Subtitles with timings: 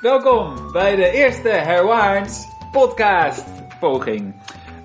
[0.00, 3.44] Welkom bij de eerste Herwaarts podcast
[3.80, 4.34] poging.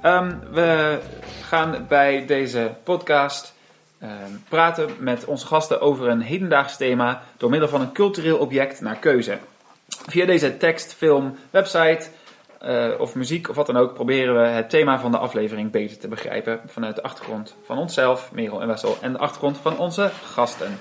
[0.01, 0.99] Ehm, we
[1.41, 3.53] gaan bij deze podcast
[3.99, 8.81] ehm, praten met onze gasten over een hedendaags thema door middel van een cultureel object
[8.81, 9.37] naar keuze.
[9.87, 12.07] Via deze tekst, film, website
[12.59, 15.97] eh, of muziek of wat dan ook proberen we het thema van de aflevering beter
[15.97, 20.11] te begrijpen vanuit de achtergrond van onszelf, Merel en Wessel, en de achtergrond van onze
[20.33, 20.79] gasten.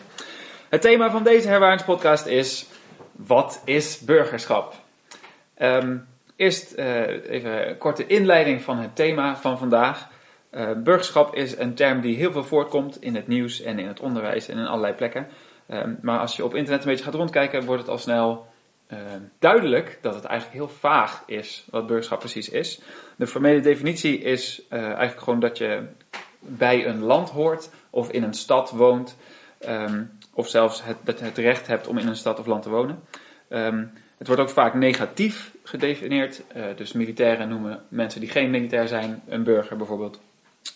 [0.68, 2.66] Het thema van deze Herwaarts podcast is
[3.12, 4.74] wat is burgerschap?
[5.54, 5.96] Ehm,
[6.36, 10.10] eerst eh, even een korte inleiding van het thema van vandaag.
[10.50, 14.00] Uh, burgerschap is een term die heel veel voorkomt in het nieuws en in het
[14.00, 15.26] onderwijs en in allerlei plekken.
[15.66, 18.46] Ehm, maar als je op internet een beetje gaat rondkijken, wordt het al snel
[18.92, 18.98] uh,
[19.38, 22.80] duidelijk dat het eigenlijk heel vaag is wat burgerschap precies is.
[23.16, 25.82] De formele definitie is eigenlijk gewoon dat je
[26.38, 29.16] bij een land hoort of in een stad woont.
[30.34, 33.02] Of zelfs het, het recht hebt om in een stad of land te wonen.
[33.48, 36.42] Um, het wordt ook vaak negatief gedefinieerd.
[36.56, 40.20] Uh, dus militairen noemen mensen die geen militair zijn een burger bijvoorbeeld.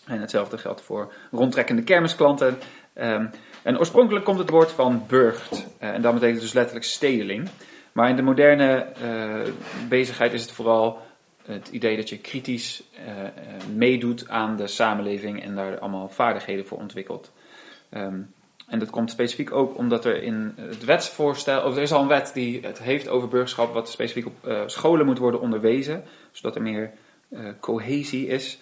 [0.05, 2.57] En hetzelfde geldt voor rondtrekkende kermisklanten.
[2.95, 3.29] Um,
[3.63, 5.51] en oorspronkelijk komt het woord van burgt.
[5.81, 7.49] Uh, en dat betekent dus letterlijk stedeling.
[7.91, 9.53] Maar in de moderne uh,
[9.89, 11.01] bezigheid is het vooral
[11.45, 12.83] het idee dat je kritisch
[13.75, 17.31] meedoet aan de samenleving en daar allemaal vaardigheden voor ontwikkelt.
[17.91, 18.33] Um,
[18.67, 22.07] en dat komt specifiek ook omdat er in het wetsvoorstel, of er is al een
[22.07, 26.55] wet die het heeft over burgerschap, wat specifiek op uh, scholen moet worden onderwezen, zodat
[26.55, 26.91] er meer
[27.29, 28.59] uh, cohesie is.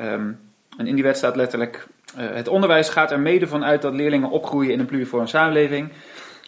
[0.00, 0.40] Um,
[0.76, 1.86] en in die wet staat letterlijk:
[2.18, 5.92] uh, het onderwijs gaat er mede van uit dat leerlingen opgroeien in een pluriforme samenleving.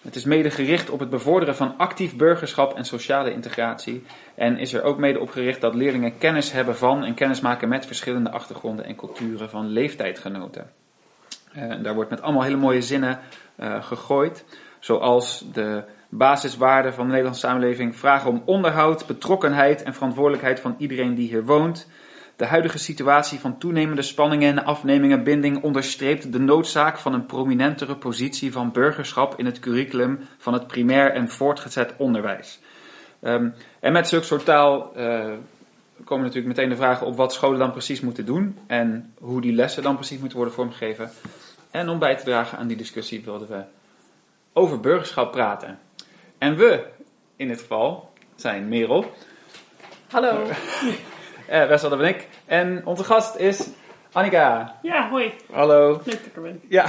[0.02, 4.02] Het is mede gericht op het bevorderen van actief burgerschap en sociale integratie.
[4.34, 7.68] En is er ook mede op gericht dat leerlingen kennis hebben van en kennis maken
[7.68, 10.70] met verschillende achtergronden en culturen van leeftijdgenoten.
[11.56, 13.18] Uh, daar wordt met allemaal hele mooie zinnen
[13.61, 14.45] uh, gegooid.
[14.79, 21.14] Zoals de basiswaarden van de Nederlandse samenleving vragen om onderhoud, betrokkenheid en verantwoordelijkheid van iedereen
[21.14, 21.89] die hier woont.
[22.36, 27.96] De huidige situatie van toenemende spanningen en afnemingen binding onderstreept de noodzaak van een prominentere
[27.96, 32.61] positie van burgerschap in het curriculum van het primair en voortgezet onderwijs.
[33.23, 35.24] Um, en met zulke soort taal uh,
[36.05, 39.55] komen natuurlijk meteen de vragen op wat scholen dan precies moeten doen en hoe die
[39.55, 41.11] lessen dan precies moeten worden vormgegeven.
[41.74, 43.62] En om bij te dragen aan die discussie wilden we
[44.52, 45.79] over burgerschap praten.
[46.39, 46.86] En we,
[47.36, 49.12] in dit geval, zijn Merel.
[50.11, 50.46] Hallo.
[51.51, 52.29] uh, Wessel, dat ben ik.
[52.45, 53.68] En onze gast is
[54.12, 54.79] Annika.
[54.83, 55.33] Ja, hoi.
[55.52, 55.90] Hallo.
[55.90, 56.61] Leuk dat ik er ben.
[56.68, 56.86] Ja.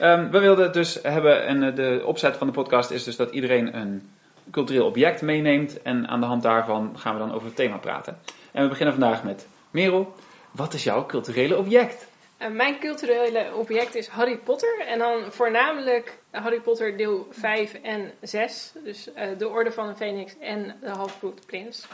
[0.00, 3.30] um, we wilden het dus hebben, en de opzet van de podcast is dus dat
[3.30, 4.10] iedereen een
[4.50, 5.82] cultureel object meeneemt.
[5.82, 8.18] En aan de hand daarvan gaan we dan over het thema praten.
[8.52, 10.14] En we beginnen vandaag met Merel.
[10.50, 12.12] Wat is jouw culturele object?
[12.38, 14.80] Uh, mijn culturele object is Harry Potter.
[14.86, 18.72] En dan voornamelijk Harry Potter deel 5 en 6.
[18.84, 21.86] Dus uh, de Orde van de Phoenix en de Halfbloed Prins.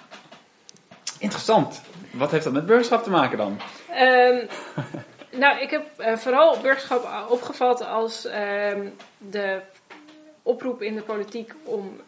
[1.19, 1.81] Interessant.
[2.11, 3.59] Wat heeft dat met burgerschap te maken dan?
[3.91, 4.49] Um,
[5.41, 9.61] nou, ik heb uh, vooral burgerschap opgevat als um, de
[10.43, 12.01] oproep in de politiek om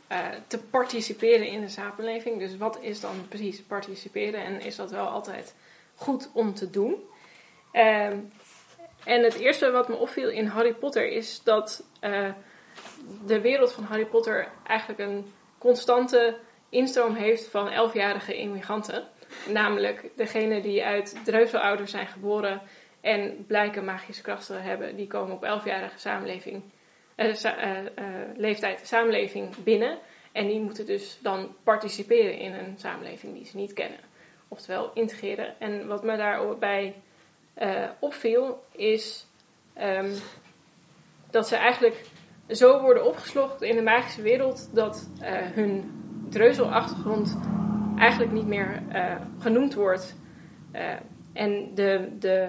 [0.46, 2.38] te participeren in de samenleving.
[2.38, 5.54] Dus wat is dan precies participeren en is dat wel altijd
[5.94, 6.94] goed om te doen?
[7.72, 8.32] Um,
[9.04, 12.28] en het eerste wat me opviel in Harry Potter is dat uh,
[13.26, 15.26] de wereld van Harry Potter eigenlijk een
[15.58, 16.36] constante
[16.68, 19.04] instroom heeft van elfjarige immigranten.
[19.48, 22.60] Namelijk degene die uit dreuzelouders zijn geboren
[23.00, 26.62] en blijken magische krachten hebben, die komen op elfjarige samenleving,
[27.16, 27.78] sa uh,
[28.36, 29.98] leeftijd samenleving binnen.
[30.32, 33.98] En die moeten dus dan participeren in een samenleving die ze niet kennen.
[34.48, 35.60] Oftewel integreren.
[35.60, 36.94] En wat me daarbij
[37.58, 39.26] uh, opviel, is
[39.80, 40.12] um,
[41.30, 42.04] dat ze eigenlijk
[42.48, 45.90] zo worden opgeslokt in de magische wereld dat uh, hun
[46.30, 47.38] dreuzelachtergrond
[47.98, 50.14] eigenlijk niet meer uh, genoemd wordt.
[51.32, 52.48] en de, de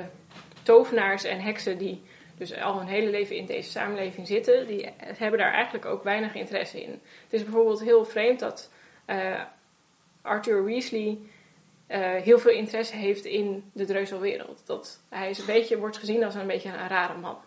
[0.64, 2.02] tovenaars en heksen die
[2.38, 6.36] dus al hun hele leven in deze samenleving zitten, die hebben daar eigenlijk ook weinig
[6.36, 6.92] interesse in.
[7.24, 8.72] Het is bijvoorbeeld heel vreemd dat
[10.22, 11.18] Arthur Weasley
[12.00, 14.62] heel veel interesse heeft in de dreuzelwereld.
[14.66, 17.38] Dat hij is een beetje, wordt gezien als een beetje een rare man.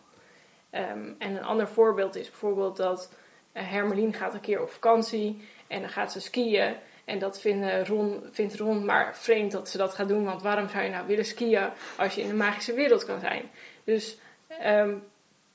[0.71, 3.13] Um, en een ander voorbeeld is bijvoorbeeld dat
[3.53, 6.75] uh, Hermelien gaat een keer op vakantie en dan gaat ze skiën.
[7.05, 10.69] En dat vindt Ron, vindt Ron maar vreemd dat ze dat gaat doen, want waarom
[10.69, 13.51] zou je nou willen skiën als je in de magische wereld kan zijn?
[13.85, 14.19] Dus
[14.65, 15.03] um,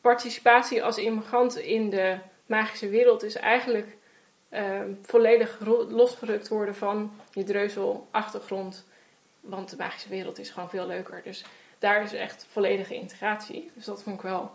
[0.01, 3.97] participatie als immigrant in de magische wereld is eigenlijk
[5.01, 5.59] volledig
[5.89, 8.85] losgerukt worden van je dreuzelachtergrond.
[9.39, 11.21] Want de magische wereld is gewoon veel leuker.
[11.23, 11.45] Dus
[11.79, 13.71] daar is echt volledige integratie.
[13.75, 14.51] Dus dat vond ik wel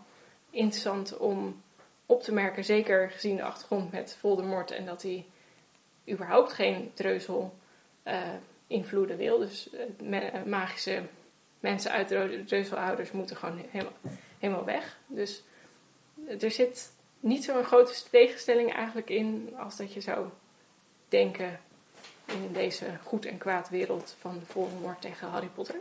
[0.49, 1.61] interessant om
[2.05, 5.25] op te merken, zeker gezien de achtergrond met Voldemort en dat hij
[6.09, 7.53] überhaupt geen dreuzel
[8.03, 8.21] eh,
[8.67, 9.37] invloeden wil.
[9.37, 9.69] Dus
[9.99, 11.01] uh, magische
[11.59, 13.97] mensen uit de dreuzelouders moeten gewoon helemaal,
[14.39, 14.97] helemaal weg.
[15.07, 15.43] Dus
[16.39, 16.91] er zit
[17.27, 20.25] niet zo'n grote tegenstelling eigenlijk in als dat je zou
[21.09, 21.59] denken
[22.25, 25.75] in deze goed en kwaad wereld van Voldemort tegen Harry Potter.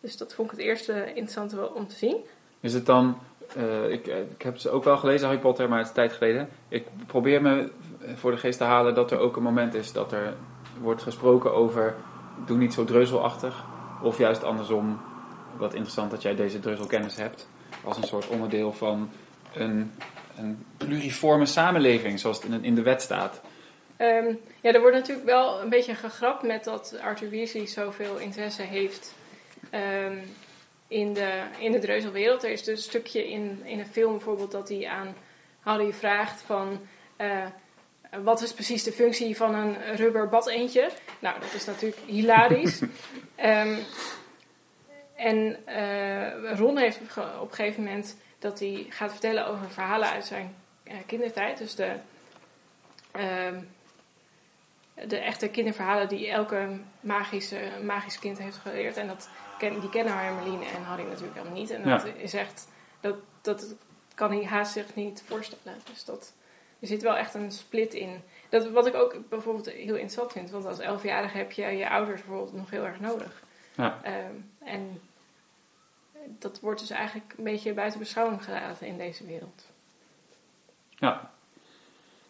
[0.00, 2.16] Dus dat vond ik het eerste interessante om te zien.
[2.60, 3.18] Is het dan,
[3.56, 6.48] uh, ik, ik heb ze ook wel gelezen, Harry Potter, maar het is tijd geleden.
[6.68, 7.70] Ik probeer me
[8.14, 10.34] voor de geest te halen dat er ook een moment is dat er
[10.80, 11.96] wordt gesproken over,
[12.46, 13.64] doe niet zo dreuzelachtig.
[14.02, 15.00] Of juist andersom,
[15.56, 17.48] wat interessant dat jij deze dreuzelkennis hebt,
[17.84, 19.10] als een soort onderdeel van
[19.54, 19.92] een,
[20.38, 23.40] een pluriforme samenleving, zoals het in, in de wet staat.
[23.98, 28.62] Um, ja, er wordt natuurlijk wel een beetje gegrapt met dat Arthur Weasley zoveel interesse
[28.62, 29.14] heeft
[29.74, 30.20] um,
[30.88, 32.44] in, de, in de dreuzelwereld.
[32.44, 35.14] Er is dus een stukje in, in een film bijvoorbeeld dat hij aan
[35.60, 36.80] Harry vraagt van...
[37.20, 37.44] Uh,
[38.22, 40.90] wat is precies de functie van een rubber badeentje?
[41.18, 42.80] Nou, dat is natuurlijk hilarisch.
[42.80, 42.88] um,
[45.14, 50.24] en uh, Ron heeft op een gegeven moment dat hij gaat vertellen over verhalen uit
[50.24, 50.54] zijn
[50.84, 51.58] uh, kindertijd.
[51.58, 51.96] Dus de,
[55.06, 56.68] de echte kinderverhalen die elke
[57.00, 58.96] magische, magisch kind heeft geleerd.
[58.96, 61.70] En dat, die kennen Hermeline en Harry natuurlijk helemaal niet.
[61.70, 62.68] En dat is echt,
[63.00, 63.74] dat, dat
[64.14, 65.80] kan hij haast zich niet voorstellen.
[65.92, 66.32] Dus dat,
[66.80, 68.22] er zit wel echt een split in.
[68.48, 72.20] Dat, wat ik ook bijvoorbeeld heel interessant vind, want als elfjarige heb je je ouders
[72.20, 73.42] bijvoorbeeld nog heel erg nodig.
[73.74, 73.98] Ja.
[74.06, 75.00] Um, en
[76.38, 79.66] dat wordt dus eigenlijk een beetje buiten beschouwing gelaten in deze wereld.
[80.88, 81.30] Ja,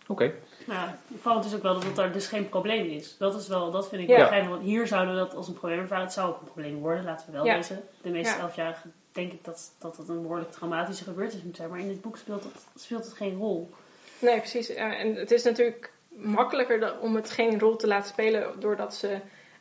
[0.06, 0.32] oké.
[0.66, 0.90] Nou,
[1.20, 3.16] valt dus ook wel dat het daar dus geen probleem is.
[3.16, 4.48] Dat is wel, dat vind ik wel fijn.
[4.48, 6.04] Want hier zouden we dat als een probleem ervaren.
[6.04, 7.54] Het zou ook een probleem worden, laten we wel ja.
[7.54, 7.84] wezen.
[8.02, 11.70] De meeste elfjarigen denk ik dat, dat het een behoorlijk traumatische gebeurtenis moet zijn.
[11.70, 13.70] Maar in dit boek speelt het, speelt het geen rol.
[14.18, 14.68] Nee, precies.
[14.68, 19.18] en het is natuurlijk makkelijker om het geen rol te laten spelen doordat ze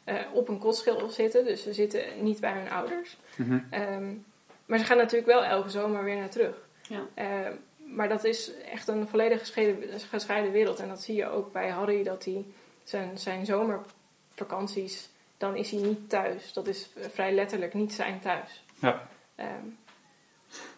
[0.09, 1.45] uh, op een kostschil zitten.
[1.45, 3.17] Dus ze zitten niet bij hun ouders.
[3.35, 4.23] Mm -hmm.
[4.65, 6.55] maar ze gaan natuurlijk wel elke zomer weer naar terug.
[6.87, 7.07] Ja.
[7.17, 7.53] Uh,
[7.95, 10.79] maar dat is echt een volledig gescheiden, gescheiden wereld.
[10.79, 12.45] En dat zie je ook bij Harry, dat hij
[12.83, 16.53] zijn, zijn zomervakanties, dan is hij niet thuis.
[16.53, 18.63] Dat is vrij letterlijk niet zijn thuis.
[18.79, 19.07] Ja.
[19.39, 19.77] Um,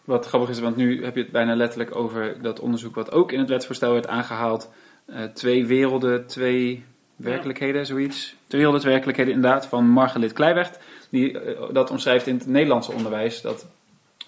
[0.04, 3.32] wat grappig is, want nu heb je het bijna letterlijk over dat onderzoek wat ook
[3.32, 4.70] in het wetsvoorstel werd aangehaald.
[5.06, 6.86] Uh, twee werelden, twee
[7.20, 8.28] werkelijkheden, zoiets.
[8.28, 10.72] Twee werelden, twee werkelijkheden inderdaad, van Margalit Kleiweg.
[11.10, 11.40] Die uh,
[11.72, 13.42] dat omschrijft in het Nederlandse onderwijs.
[13.42, 13.68] Dat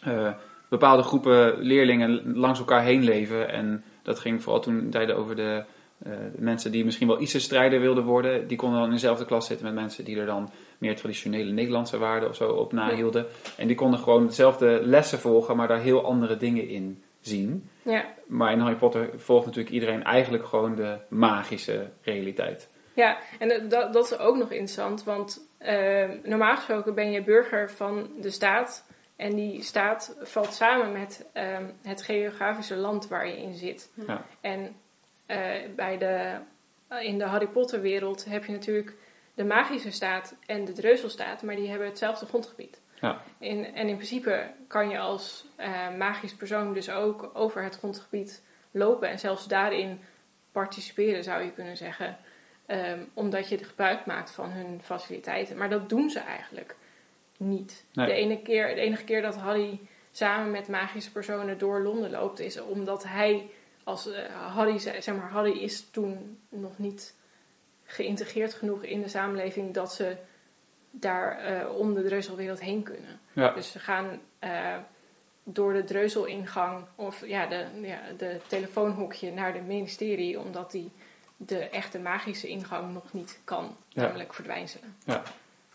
[0.07, 0.29] uh,
[0.69, 3.49] bepaalde groepen leerlingen langs elkaar heen leven.
[3.49, 5.63] En dat ging vooral toen tijden over de,
[6.07, 8.47] uh, de mensen die misschien wel ISIS-strijder wilden worden.
[8.47, 11.97] Die konden dan in dezelfde klas zitten met mensen die er dan meer traditionele Nederlandse
[11.97, 13.25] waarden of zo op nahielden.
[13.57, 17.69] En die konden gewoon dezelfde lessen volgen, maar daar heel andere dingen in zien.
[17.81, 18.05] Ja.
[18.27, 22.69] Maar in Harry Potter volgt natuurlijk iedereen eigenlijk gewoon de magische realiteit.
[22.93, 27.71] Ja, en dat, dat is ook nog interessant, want uh, normaal gesproken ben je burger
[27.71, 28.85] van de staat
[29.15, 33.91] en die staat valt samen met ehm, het geografische land waar je in zit.
[34.07, 34.25] Ja.
[34.41, 34.75] En
[35.27, 35.37] uh,
[35.75, 36.37] bij de,
[37.01, 38.95] in de Harry Potter wereld heb je natuurlijk
[39.33, 42.81] de magische staat en de dreuzelstaat, maar die hebben hetzelfde grondgebied.
[43.01, 43.21] Ja.
[43.37, 48.43] In, en in principe kan je als uh, magisch persoon dus ook over het grondgebied
[48.71, 49.99] lopen en zelfs daarin
[50.51, 52.17] participeren, zou je kunnen zeggen.
[52.71, 55.57] Um, omdat je gebruik maakt van hun faciliteiten.
[55.57, 56.75] Maar dat doen ze eigenlijk
[57.37, 57.85] niet.
[57.91, 59.79] De, ene keer, de enige keer dat Harry
[60.11, 63.49] samen met magische personen door Londen loopt, is omdat hij
[63.83, 64.15] als uh,
[64.55, 67.15] Harry, zeg maar, Harry is toen nog niet
[67.83, 70.17] geïntegreerd genoeg in de samenleving dat ze
[70.91, 73.19] daar uh, om de dreuzelwereld heen kunnen.
[73.55, 74.77] Dus ze gaan uh,
[75.43, 80.91] door de dreuzelingang of ja, de, ja, de telefoonhokje naar de ministerie, omdat die
[81.45, 84.95] de echte magische ingang nog niet kan, namelijk verdwijnen.
[85.05, 85.23] Ja.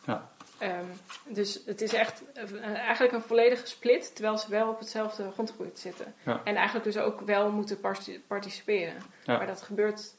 [0.06, 0.28] ja.
[0.62, 0.90] Um,
[1.24, 5.78] dus het is echt uh, eigenlijk een volledige split, terwijl ze wel op hetzelfde grondgebied
[5.78, 6.14] zitten.
[6.22, 6.40] Ja.
[6.44, 7.80] En eigenlijk dus ook wel moeten
[8.26, 8.94] participeren.
[9.26, 10.14] Maar dat gebeurt,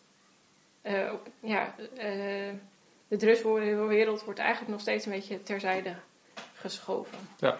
[0.83, 2.03] uh, op, ja, uh,
[3.07, 5.95] de druswereld wordt eigenlijk nog steeds een beetje terzijde
[6.53, 7.17] geschoven.
[7.39, 7.57] Ja.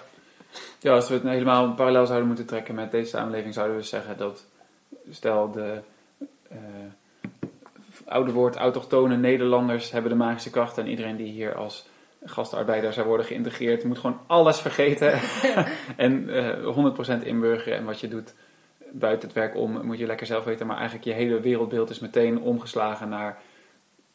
[0.80, 3.84] ja, als we het helemaal een parallel zouden moeten trekken met deze samenleving, zouden we
[3.84, 4.46] zeggen dat,
[5.10, 5.82] stel de
[8.08, 11.90] oude woord autochtone Nederlanders hebben de magische kracht en iedereen die hier als
[12.24, 13.84] gastarbeider zou worden geïntegreerd.
[13.84, 15.20] Moet gewoon alles vergeten
[15.96, 17.78] en uh, eh, 100% inburgeren.
[17.78, 18.34] En wat je doet
[18.92, 20.68] buiten het werk om, moet je lekker zelf weten.
[20.68, 23.38] Maar eigenlijk je hele wereldbeeld is meteen omgeslagen naar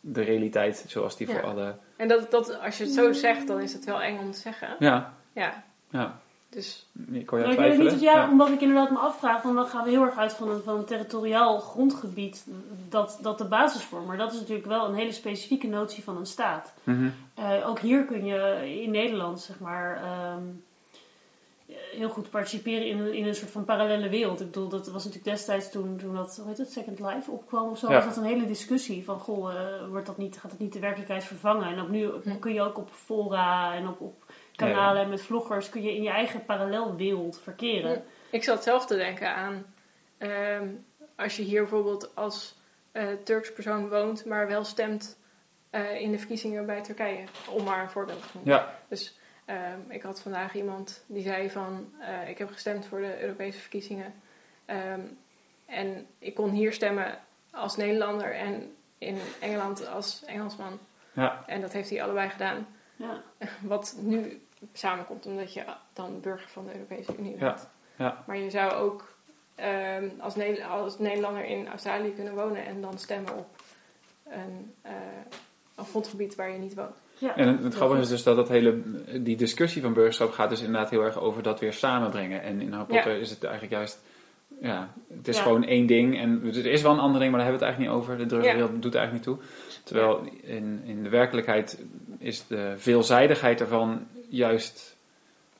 [0.00, 1.74] de realiteit zoals die voor alle...
[1.96, 4.38] En dat, dat, als je het zo zegt, dan is het wel eng om te
[4.38, 4.76] zeggen.
[4.78, 5.14] Ja.
[5.32, 5.64] Ja.
[5.90, 6.20] ja.
[6.54, 9.42] Dus, ik hoor je Nou, ik weet niet of ja, omdat ik inderdaad me afvraag,
[9.42, 12.46] want dan gaan we heel erg uit van een, van een territoriaal grondgebied
[12.88, 14.06] dat, dat de basis vormt.
[14.06, 16.72] Maar dat is natuurlijk wel een hele specifieke notie van een staat.
[16.84, 17.08] Mhm.
[17.34, 20.42] Eh, ook hier kun je in Nederland, zeg maar, ehm,
[21.92, 24.40] heel goed participeren in een, in een soort van parallele wereld.
[24.40, 27.70] Ik bedoel, dat was natuurlijk destijds toen, toen dat, hoe heet het, Second Life opkwam
[27.70, 27.94] of zo, Ja.
[27.94, 30.78] was dat een hele discussie van, goh, eh, wordt dat niet, gaat het niet de
[30.80, 31.68] werkelijkheid vervangen?
[31.68, 32.38] En ook nu Hm.
[32.38, 34.24] kun je ook op fora en op, op
[34.56, 37.92] kanalen en met vloggers kun je in je eigen parallelwereld verkeren.
[37.92, 38.36] Hm.
[38.36, 39.64] ik zat zelf te denken aan
[40.18, 40.68] ehm,
[41.16, 42.60] als je hier bijvoorbeeld als
[42.92, 45.18] eh, Turks persoon woont, maar wel stemt
[45.70, 48.52] eh, in de verkiezingen bij Turkije, om maar een voorbeeld te noemen.
[48.54, 53.00] Ja, Dus ehm, ik had vandaag iemand die zei van, eh, ik heb gestemd voor
[53.00, 54.14] de Europese verkiezingen.
[54.64, 55.00] Ehm,
[55.66, 57.18] en ik kon hier stemmen
[57.50, 60.78] als Nederlander en in Engeland als Engelsman.
[61.12, 62.66] ja, En dat heeft hij allebei gedaan.
[62.96, 63.22] Ja.
[63.60, 67.68] Wat nu samenkomt, omdat je dan burger van de Europese Unie bent.
[67.96, 68.24] ja.
[68.26, 69.10] Maar je zou ook
[69.54, 73.62] ehm, als, Ne- als Nederlander in Australië kunnen wonen en dan stemmen op
[74.24, 74.92] een, eh,
[75.74, 76.96] een grondgebied waar je niet woont.
[77.22, 77.36] Ja.
[77.36, 78.80] En het, het grappige is dus dat, dat hele,
[79.20, 82.42] die discussie van burgerschap gaat dus inderdaad heel erg over dat weer samenbrengen.
[82.42, 83.02] En in Harry Ja.
[83.02, 84.02] Potter is het eigenlijk juist,
[84.60, 85.42] ja, het is Ja.
[85.42, 86.18] gewoon één ding.
[86.18, 88.18] En er is wel een ander ding, maar daar hebben we het eigenlijk niet over.
[88.18, 89.46] De drugswereld doet er eigenlijk niet toe.
[89.84, 91.84] Terwijl in, in de werkelijkheid
[92.18, 94.91] is de veelzijdigheid ervan juist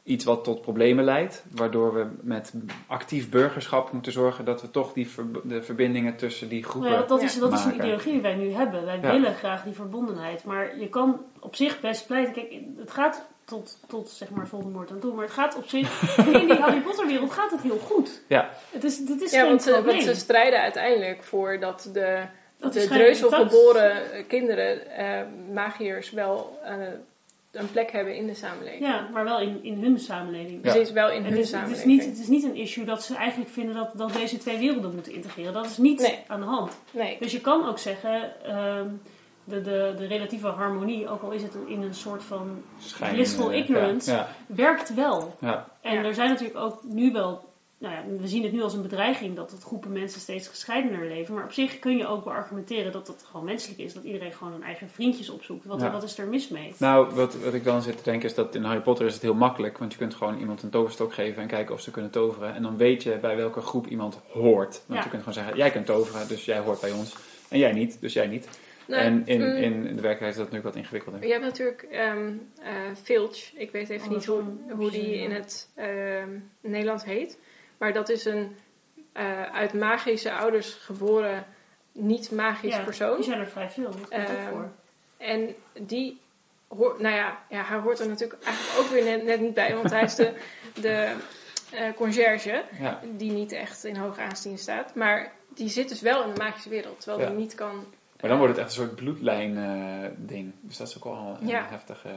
[0.04, 1.44] iets wat tot problemen leidt.
[1.54, 2.52] Waardoor we met
[2.86, 6.90] actief burgerschap moeten zorgen dat we toch die ver- de verbindingen tussen die groepen...
[6.90, 8.84] Nou ja, dat, is, dat is een ideologie die wij nu hebben.
[8.84, 9.12] Wij Ja.
[9.12, 10.44] willen graag die verbondenheid.
[10.44, 12.32] Maar je kan op zich best pleiten.
[12.34, 15.14] Kijk, het gaat tot, tot zeg maar Voldemort aan toe.
[15.14, 16.16] Maar het gaat op zich...
[16.40, 18.22] in die Harry Potter wereld gaat het heel goed.
[18.28, 19.94] Ja, Het is, dit is Ja, geen want ze, probleem.
[19.94, 22.22] want ze strijden uiteindelijk voor dat de,
[22.58, 23.50] Dat de is geen dreuzel irritant.
[23.52, 25.20] geboren kinderen, eh,
[25.52, 26.76] magiërs, wel eh,
[27.52, 28.82] een plek hebben in de samenleving.
[28.86, 30.64] Ja, maar wel in, in hun samenleving.
[30.64, 30.72] Ja.
[30.72, 31.86] Precies, wel in Het hun is, het, is samenleving.
[31.92, 34.94] niet, het is niet een issue dat ze eigenlijk vinden dat, dat deze twee werelden
[34.94, 35.52] moeten integreren.
[35.52, 36.18] Dat is niet Nee.
[36.26, 36.78] aan de hand.
[36.90, 38.88] Nee, Dus je kan ook zeggen, ehm,
[39.44, 42.62] de, de, de relatieve harmonie, ook al is het in een soort van
[43.10, 45.36] blissful eh, ignorance, Ja, werkt wel.
[45.40, 46.04] ja, En Ja.
[46.04, 47.51] er zijn natuurlijk ook nu wel,
[47.82, 51.06] nou ja, we zien het nu als een bedreiging dat het groepen mensen steeds gescheidener
[51.08, 51.34] leven.
[51.34, 54.52] Maar op zich kun je ook beargumenteren dat het gewoon menselijk is, dat iedereen gewoon
[54.52, 55.64] hun eigen vriendjes opzoekt.
[55.64, 55.90] Wat, Ja.
[55.90, 56.74] wat is er mis mee?
[56.78, 59.22] Nou, wat, wat ik dan zit te denken is dat in Harry Potter is het
[59.22, 59.78] heel makkelijk.
[59.78, 62.54] Want je kunt gewoon iemand een toverstok geven en kijken of ze kunnen toveren.
[62.54, 64.82] En dan weet je bij welke groep iemand hoort.
[64.86, 65.04] Want Ja.
[65.04, 67.16] je kunt gewoon zeggen, jij kunt toveren, dus jij hoort bij ons.
[67.48, 68.48] En jij niet, dus jij niet.
[68.86, 71.24] Nou, en in, mm, in de werkelijkheid is dat natuurlijk wat ingewikkelder.
[71.24, 72.70] Je hebt natuurlijk ehm eh,
[73.02, 73.52] Filch.
[73.54, 74.42] Ik weet even niet hoe,
[74.76, 76.28] hoe die in het ehm,
[76.60, 77.38] Nederlands heet.
[77.82, 78.56] Maar dat is een
[79.12, 81.44] eh, uit magische ouders geboren,
[81.92, 83.16] niet magisch Ja, persoon.
[83.16, 84.70] Die zijn er vrij veel, dat komt ook Ehm, voor.
[85.16, 86.20] En die
[86.68, 89.74] hoort, nou ja, ja, hij hoort er natuurlijk eigenlijk ook weer net, net niet bij,
[89.76, 90.32] want hij is de,
[90.80, 91.14] de
[91.72, 94.94] eh, conciërge, Ja, die niet echt in hoog aanzien staat.
[94.94, 97.26] Maar die zit dus wel in de magische wereld, terwijl Ja.
[97.26, 97.84] hij niet kan.
[98.20, 100.52] maar dan wordt het echt een soort bloedlijn eh, ding.
[100.60, 101.66] Dus dat is ook wel een Ja.
[101.70, 102.08] heftige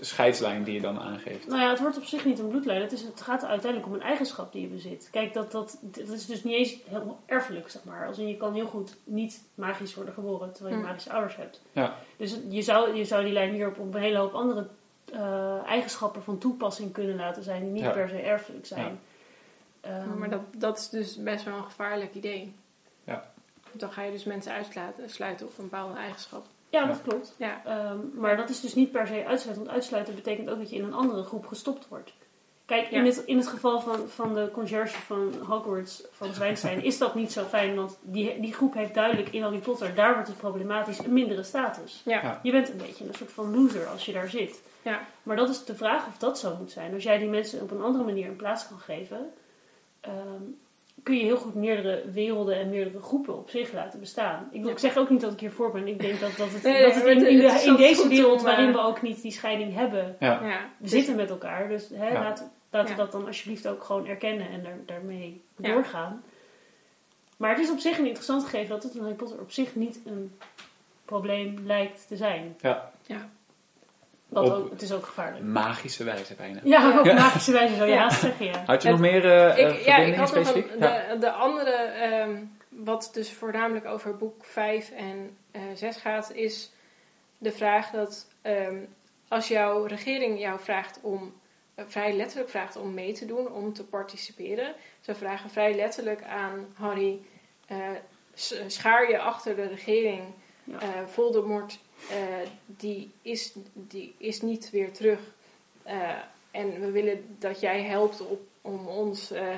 [0.00, 1.46] scheidslijn die je dan aangeeft.
[1.46, 2.80] Nou ja, het wordt op zich niet een bloedlijn.
[2.80, 5.08] Het, is, het gaat uiteindelijk om een eigenschap die je bezit.
[5.12, 8.06] Kijk, dat, dat, dat is dus niet eens helemaal erfelijk, zeg maar.
[8.06, 10.86] Als in, je kan heel goed niet magisch worden geboren, terwijl je Hm.
[10.88, 11.60] magische ouders hebt.
[11.72, 11.94] Ja.
[12.16, 14.66] Dus je zou, je zou die lijn hierop op een hele hoop andere
[15.12, 17.90] eh, eigenschappen van toepassing kunnen laten zijn, die niet Ja.
[17.90, 19.00] per se erfelijk zijn.
[19.80, 22.52] Ehm, maar dat, dat is dus best wel een gevaarlijk idee.
[23.04, 23.30] Ja.
[23.72, 26.46] Dan ga je dus mensen uitsluiten sluiten op een bepaalde eigenschap.
[26.70, 27.34] Ja, dat klopt.
[27.38, 29.64] Ja, Ehm, maar dat is dus niet per se uitsluiten.
[29.64, 32.12] Want uitsluiten betekent ook dat je in een andere groep gestopt wordt.
[32.64, 36.98] Kijk, in, het, in het geval van, van de conciërge van Hogwarts, van Zwijnstein, is
[36.98, 37.74] dat niet zo fijn.
[37.76, 41.42] Want die, die groep heeft duidelijk in Harry Potter, daar wordt het problematisch, een mindere
[41.42, 42.02] status.
[42.04, 42.40] ja, Ja.
[42.42, 44.62] Je bent een beetje een soort van loser als je daar zit.
[44.82, 45.00] ja.
[45.22, 46.94] Maar dat is de vraag of dat zo moet zijn.
[46.94, 49.32] Als jij die mensen op een andere manier een plaats kan geven,
[50.00, 50.42] ehm,
[51.02, 54.42] kun je heel goed meerdere werelden en meerdere groepen op zich laten bestaan.
[54.44, 55.88] Ik, bedoel, ik zeg ook niet dat ik hiervoor ben.
[55.88, 57.68] Ik denk dat, dat het, Nee, dat het in, het- in, de- het is in
[57.76, 60.68] wel deze wereld om, waarin eh, we ook niet die scheiding hebben, Ja, ja.
[60.76, 61.68] we zitten met elkaar.
[61.68, 62.12] Dus hè, Ja.
[62.22, 62.96] laten, laten Ja.
[62.96, 65.72] we dat dan alsjeblieft ook gewoon erkennen en daar, daarmee Ja.
[65.72, 66.22] doorgaan.
[67.36, 69.74] Maar het is op zich een interessant gegeven dat het in Harry Potter op zich
[69.74, 70.32] niet een
[71.04, 72.56] probleem lijkt te zijn.
[72.60, 72.90] ja.
[74.30, 75.44] Wat ook, het is ook gevaarlijk.
[75.44, 76.60] magische wijze bijna.
[76.64, 77.14] Ja, op Ja.
[77.14, 78.00] magische wijze zou je Ja.
[78.00, 78.62] haast zeggen, ja.
[78.66, 80.72] Had je Het- nog meer eh, eh, ik, ja, ik verbindingen had nog specifiek?
[80.72, 81.12] een, Ja.
[81.12, 82.36] de, de andere, ehm,
[82.68, 86.72] wat dus voornamelijk over boek 5 en eh 6 gaat, is
[87.38, 88.76] de vraag dat ehm,
[89.28, 91.34] als jouw regering jou vraagt om,
[91.74, 94.74] eh, vrij letterlijk vraagt om mee te doen, om te participeren.
[95.00, 97.20] Ze vragen vrij letterlijk aan Harry,
[97.66, 97.76] eh,
[98.66, 100.20] schaar je achter de regering.
[100.64, 100.78] Ja.
[100.80, 101.89] Eh, Voldemort, eh,
[102.66, 105.20] die, is, die is niet weer terug.
[105.82, 106.10] Eh,
[106.50, 109.48] en we willen dat jij helpt op, om ons, uh,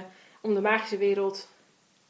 [0.40, 1.48] om de magische wereld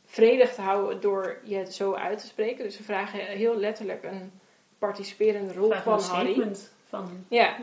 [0.05, 2.65] vredig te houden door je het zo uit te spreken.
[2.65, 4.33] Dus we vragen heel letterlijk een
[4.79, 6.53] participerende rol van Harry.
[6.85, 7.57] Van, ja.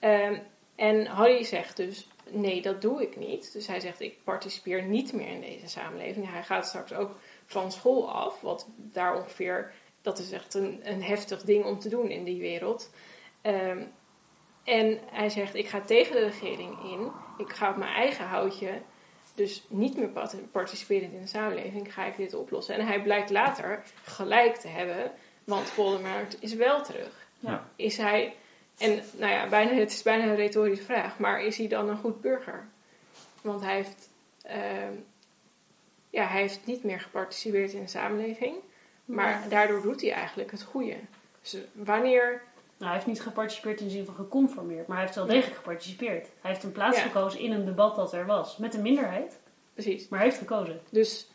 [0.00, 0.28] ja.
[0.28, 0.42] Um,
[0.74, 3.52] en Harry zegt dus, nee, dat doe ik niet.
[3.52, 6.30] Dus hij zegt, ik participeer niet meer in deze samenleving.
[6.30, 9.72] Hij gaat straks ook van school af, wat daar ongeveer,
[10.04, 12.90] dat is echt een, een heftig ding om te doen in die wereld.
[13.42, 13.92] Um,
[14.64, 17.10] en hij zegt, ik ga tegen de regering in.
[17.38, 18.80] Ik ga op mijn eigen houtje,
[19.34, 22.74] dus niet meer participeren in de samenleving, ga ik dit oplossen.
[22.74, 25.12] En hij blijkt later gelijk te hebben,
[25.44, 27.26] want Voldemort is wel terug.
[27.38, 27.68] Ja.
[27.76, 28.34] Is hij,
[28.78, 31.98] en nou ja, bijna, het is bijna een retorische vraag, maar is hij dan een
[31.98, 32.68] goed burger?
[33.40, 34.10] Want hij heeft,
[34.46, 34.98] uh,
[36.10, 38.54] ja, hij heeft niet meer geparticipeerd in de samenleving,
[39.04, 40.96] maar daardoor doet hij eigenlijk het goede.
[41.40, 42.42] Dus wanneer
[42.76, 45.56] nou, hij heeft niet geparticipeerd in de zin van geconformeerd, maar hij heeft wel degelijk
[45.56, 46.28] geparticipeerd.
[46.40, 48.56] Hij heeft een plaats gekozen in een debat dat er was.
[48.56, 49.38] Met een minderheid.
[49.72, 50.08] Precies.
[50.08, 50.80] Maar hij heeft gekozen.
[50.90, 51.30] Dus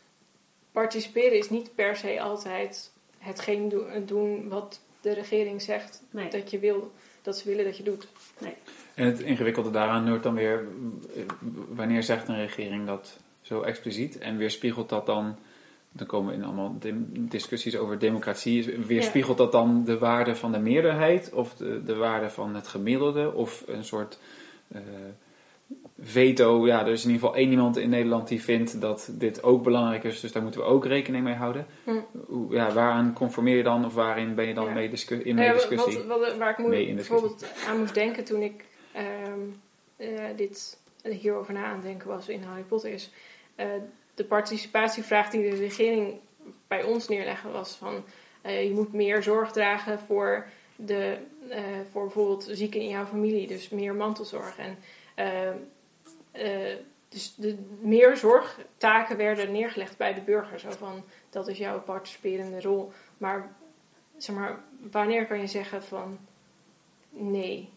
[0.72, 3.72] participeren is niet per se altijd hetgeen
[4.06, 8.08] doen wat de regering zegt dat je wil, dat ze willen dat je doet.
[8.38, 8.54] Nee.
[8.94, 10.66] En het ingewikkelde daaraan wordt dan weer,
[11.68, 15.38] wanneer zegt een regering dat zo expliciet en weerspiegelt dat dan
[15.92, 16.76] dan komen we in allemaal
[17.18, 18.78] discussies over democratie.
[18.86, 23.34] Weerspiegelt dat dan de waarde van de meerderheid of de, de waarde van het gemiddelde?
[23.34, 24.18] Of een soort
[24.72, 24.80] uh,
[26.00, 26.66] veto?
[26.66, 29.62] Ja, er is in ieder geval één iemand in Nederland die vindt dat dit ook
[29.62, 31.66] belangrijk is, dus daar moeten we ook rekening mee houden.
[31.84, 32.00] Hm.
[32.50, 35.98] Ja, waaraan conformeer je dan of waarin ben je dan mee discu in mee discussie?
[35.98, 38.64] Wat, wat, waar ik bijvoorbeeld aan moest denken toen ik
[38.96, 39.60] um,
[39.96, 43.10] uh, dit hierover na aan denken was in Harry Potter is.
[44.20, 46.18] De participatievraag die de regering
[46.68, 48.04] bij ons neerlegde was van
[48.42, 50.46] uh, je moet meer zorg dragen voor,
[50.76, 51.56] de, uh,
[51.90, 54.56] voor bijvoorbeeld zieken in jouw familie, dus meer mantelzorg.
[54.58, 54.78] En,
[56.34, 56.74] uh,
[57.08, 60.58] dus de, meer zorgtaken werden neergelegd bij de burger.
[60.58, 62.92] Zo van, dat is jouw participerende rol.
[63.18, 63.52] Maar,
[64.16, 66.18] zeg maar wanneer kan je zeggen van
[67.10, 67.70] nee,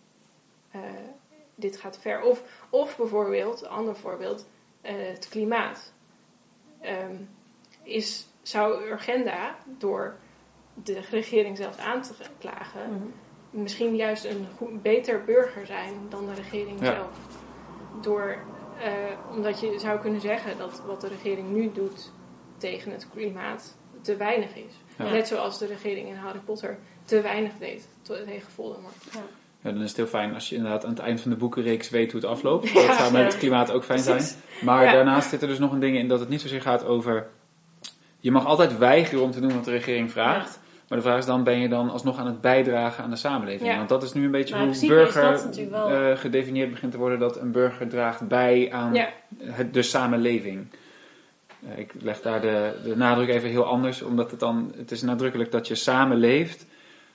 [1.55, 2.21] dit gaat ver.
[2.21, 4.45] Of, of bijvoorbeeld, ander voorbeeld,
[4.81, 5.92] het klimaat.
[6.85, 7.29] Um,
[7.83, 10.15] is, zou Urgenda door
[10.73, 13.07] de regering zelf aan te klagen, mhm.
[13.63, 17.17] misschien juist een goed, beter burger zijn dan de regering zelf.
[18.01, 18.37] Door,
[18.79, 22.11] uh, omdat je zou kunnen zeggen dat wat de regering nu doet
[22.57, 24.73] tegen het klimaat te weinig is.
[24.97, 28.95] Net zoals de regering in Harry Potter te weinig deed tegen Voldemort.
[29.11, 29.21] Ja.
[29.63, 31.89] Ja, dan is het heel fijn als je inderdaad aan het eind van de boekenreeks
[31.89, 32.73] weet hoe het afloopt.
[32.87, 34.23] Dat zou met het klimaat ook fijn zijn.
[34.61, 37.27] Maar daarnaast zit er dus nog een ding in dat het niet zozeer gaat over...
[38.19, 40.59] Je mag altijd weigeren om te doen wat de regering vraagt.
[40.87, 43.75] Maar de vraag is dan, ben je dan alsnog aan het bijdragen aan de samenleving?
[43.75, 47.19] Want dat is nu een beetje nou, hoe burger uh, gedefinieerd begint te worden.
[47.19, 48.95] Dat een burger draagt bij aan
[49.37, 50.67] het, de samenleving.
[51.63, 54.01] Uh, ik leg daar de, de nadruk even heel anders.
[54.01, 56.65] Omdat het dan, het is nadrukkelijk dat je samenleeft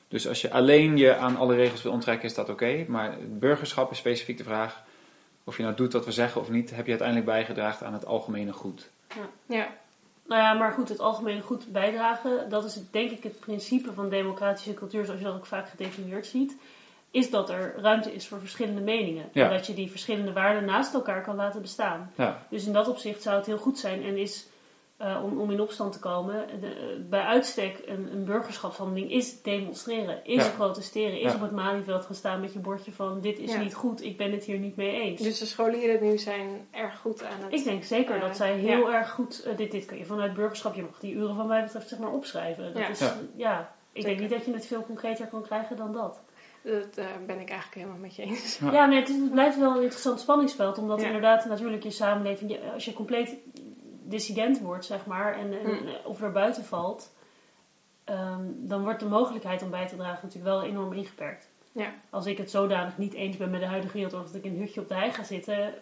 [0.08, 2.84] dus als je alleen je aan alle regels wil onttrekken, is dat oké.
[2.88, 4.82] Maar burgerschap is specifiek de vraag
[5.44, 8.06] of je nou doet wat we zeggen of niet, heb je uiteindelijk bijgedragen aan het
[8.06, 8.90] algemene goed.
[9.08, 9.56] Ja.
[9.56, 9.68] ja.
[10.26, 14.08] Nou ja, maar goed, het algemene goed bijdragen, dat is denk ik het principe van
[14.08, 16.56] democratische cultuur, zoals je dat ook vaak gedefinieerd ziet,
[17.10, 19.24] is dat er ruimte is voor verschillende meningen.
[19.32, 22.12] En dat je die verschillende waarden naast elkaar kan laten bestaan.
[22.14, 22.42] Ja.
[22.50, 24.46] Dus in dat opzicht zou het heel goed zijn en is
[25.02, 26.46] uh, om, om in opstand te komen.
[26.60, 32.14] De, bij uitstek een, een burgerschapshandeling is demonstreren, is protesteren, is op het Malieveld gaan
[32.14, 35.00] staan met je bordje van dit is niet goed, ik ben het hier niet mee
[35.00, 35.20] eens.
[35.20, 37.52] Dus de scholieren nu zijn erg goed aan het...
[37.52, 40.34] Ik denk zeker uh, dat zij heel erg goed, uh, dit, dit kun je vanuit
[40.34, 42.74] burgerschap, je mag die uren van mij betreft zeg maar opschrijven.
[42.74, 43.74] Dat is, ja.
[43.92, 46.20] ik denk niet dat je het veel concreter kan krijgen dan dat.
[46.62, 46.94] Dat
[47.26, 48.58] ben ik eigenlijk helemaal met je eens.
[48.72, 50.78] Ja, nee, het, is, het, blijft wel een interessant spanningsveld.
[50.78, 52.58] Omdat inderdaad natuurlijk je samenleving...
[52.74, 53.36] als je compleet
[54.08, 55.88] dissident wordt, zeg maar, en, en mm.
[56.04, 57.12] of er buiten valt,
[58.04, 61.48] ehm, dan wordt de mogelijkheid om bij te dragen natuurlijk wel enorm ingeperkt.
[61.72, 61.94] Ja.
[62.10, 64.52] Als ik het zodanig niet eens ben met de huidige wereld, of dat ik in
[64.52, 65.74] een hutje op de hei ga zitten,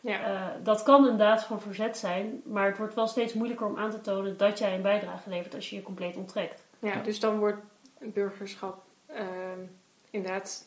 [0.00, 0.30] ja.
[0.30, 3.78] Uh, dat kan een daad van verzet zijn, maar het wordt wel steeds moeilijker om
[3.78, 6.64] aan te tonen dat jij een bijdrage levert als je je compleet onttrekt.
[6.78, 7.62] Ja, dus dan wordt
[7.98, 9.16] burgerschap uh,
[10.10, 10.66] inderdaad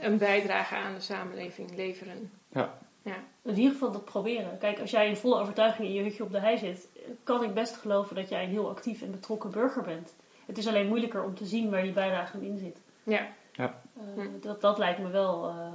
[0.00, 2.30] een bijdrage aan de samenleving leveren.
[2.48, 2.78] Ja.
[3.02, 3.16] Ja.
[3.42, 4.58] In ieder geval dat proberen.
[4.58, 6.88] Kijk, als jij in volle overtuiging in je hutje op de hei zit,
[7.22, 10.14] kan ik best geloven dat jij een heel actief en betrokken burger bent.
[10.46, 12.80] Het is alleen moeilijker om te zien waar die bijdrage in zit.
[13.02, 13.28] Ja.
[13.52, 13.80] ja.
[14.16, 15.72] Uh, dat, dat lijkt me wel uh,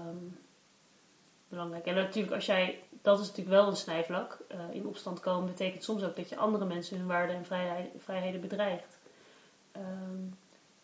[1.48, 1.86] belangrijk.
[1.86, 4.38] En natuurlijk, als jij, dat is natuurlijk wel een snijvlak.
[4.52, 7.90] Uh, in opstand komen betekent soms ook dat je andere mensen hun waarden en vrijheid,
[7.98, 8.98] vrijheden bedreigt.
[9.72, 10.24] Ehm,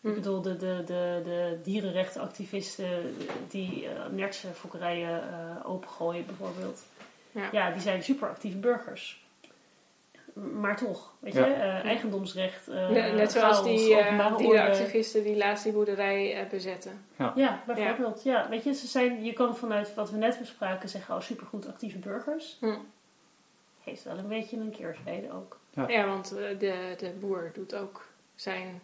[0.03, 0.13] Ik hm.
[0.13, 3.15] bedoel, de, de, de, de dierenrechtenactivisten
[3.47, 6.81] die uh, nertse fokkerijen uh, opengooien bijvoorbeeld.
[7.31, 7.49] Ja.
[7.51, 9.23] ja, die zijn super actieve burgers
[10.33, 12.69] maar toch, weet je, uh, eigendomsrecht.
[12.69, 17.05] Uh, net zoals die, uh, die activisten die laatst die boerderij bezetten.
[17.17, 18.23] Ja, ja bijvoorbeeld.
[18.23, 18.49] Ja.
[18.49, 21.97] weet je, ze zijn, je kan vanuit wat we net bespraken zeggen, als supergoed actieve
[21.97, 22.57] burgers.
[22.59, 22.75] Hm.
[23.83, 25.59] Heeft wel een beetje een keerzijde ook.
[25.69, 28.81] Ja, ja want de, de boer doet ook zijn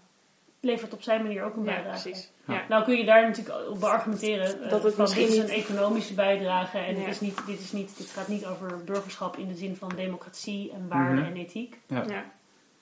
[0.60, 2.16] levert op zijn manier ook een bijdrage.
[2.46, 2.66] Ja.
[2.70, 6.14] Nou kun je daar natuurlijk op beargumenteren uh, dat het misschien dit is een economische
[6.14, 7.08] bijdrage en ja.
[7.08, 10.72] is niet, dit, is niet, dit gaat niet over burgerschap in de zin van democratie
[10.72, 11.30] en waarde mhm.
[11.30, 11.80] en ethiek.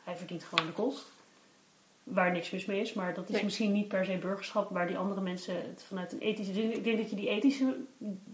[0.03, 1.15] Hij verdient gewoon de kost
[2.09, 4.97] waar niks mis mee is, maar dat is misschien niet per se burgerschap waar die
[4.97, 6.73] andere mensen het vanuit een ethische.
[6.73, 7.75] Ik denk dat je die ethische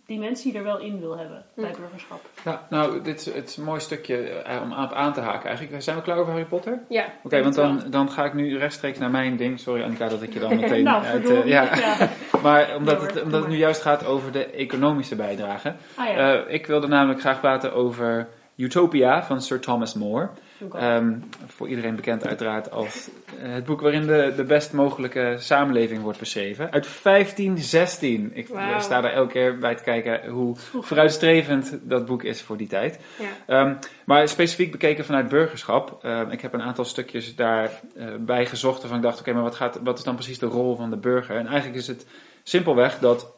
[0.06, 2.22] dimensie er wel in wil hebben bij burgerschap.
[2.44, 5.84] Ja, nou, dit is het een mooi stukje eh, om aan te haken eigenlijk.
[5.84, 6.80] Zijn we klaar over Harry Potter?
[6.90, 7.06] Ja.
[7.24, 9.60] Oké, want dan, dan ga ik nu rechtstreeks naar mijn ding.
[9.60, 11.30] Sorry Annika dat ik je dan meteen nou, uit...
[11.30, 11.76] Uh, ja.
[11.76, 12.10] ja.
[12.44, 15.76] maar omdat, het, omdat het nu juist gaat over de economische bijdrage.
[15.96, 16.46] Ah, ja.
[16.46, 20.30] uh, ik wilde namelijk graag praten over Utopia van Sir Thomas More.
[20.76, 23.10] Um, voor iedereen bekend uiteraard als
[23.44, 26.72] uh, het boek waarin de, de best mogelijke samenleving wordt beschreven.
[26.72, 28.32] Uit 1516.
[28.34, 28.82] Ik wow.
[28.82, 33.00] sta daar elke keer bij te kijken hoe vooruitstrevend dat boek is voor die tijd.
[33.48, 33.62] Ja.
[33.62, 36.00] Um, maar specifiek bekeken vanuit burgerschap.
[36.06, 39.50] Um, ik heb een aantal stukjes daarbij uh, gezocht waarvan ik dacht, oké, okay, maar
[39.50, 41.36] wat, gaat, wat is dan precies de rol van de burger?
[41.36, 42.06] En eigenlijk is het
[42.44, 43.32] simpelweg dat...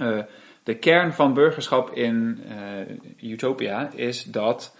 [0.00, 0.18] Uh,
[0.68, 2.44] de kern van burgerschap in
[3.20, 4.76] uh, Utopia is dat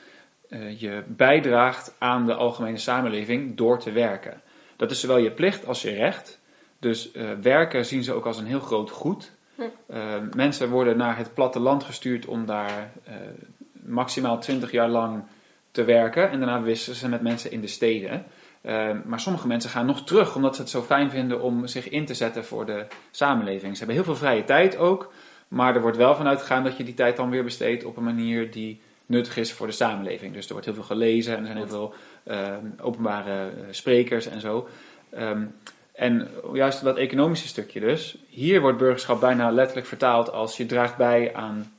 [0.49, 4.41] uh, je bijdraagt aan de algemene samenleving door te werken.
[4.77, 6.41] Dat is zowel je plicht als je recht.
[6.79, 9.31] Dus uh, werken zien ze ook als een heel groot goed.
[9.55, 9.65] Hm.
[10.37, 12.91] mensen worden naar het platteland gestuurd om daar
[13.73, 15.23] maximaal 20 jaar lang
[15.71, 16.31] te werken.
[16.31, 18.25] En daarna wisselen ze met mensen in de steden.
[19.05, 22.07] maar sommige mensen gaan nog terug omdat ze het zo fijn vinden om zich in
[22.07, 23.73] te zetten voor de samenleving.
[23.73, 25.13] Ze hebben heel veel vrije tijd ook.
[25.49, 28.05] Maar er wordt wel vanuit gegaan dat je die tijd dan weer besteedt op een
[28.05, 30.33] manier die nuttig is voor de samenleving.
[30.33, 34.27] Dus er wordt heel veel gelezen en er zijn heel veel ehm, openbare eh, sprekers
[34.27, 34.69] en zo.
[35.11, 35.45] Ehm,
[35.93, 38.19] en juist dat economische stukje dus.
[38.29, 41.73] Hier wordt burgerschap bijna letterlijk vertaald als je draagt bij aan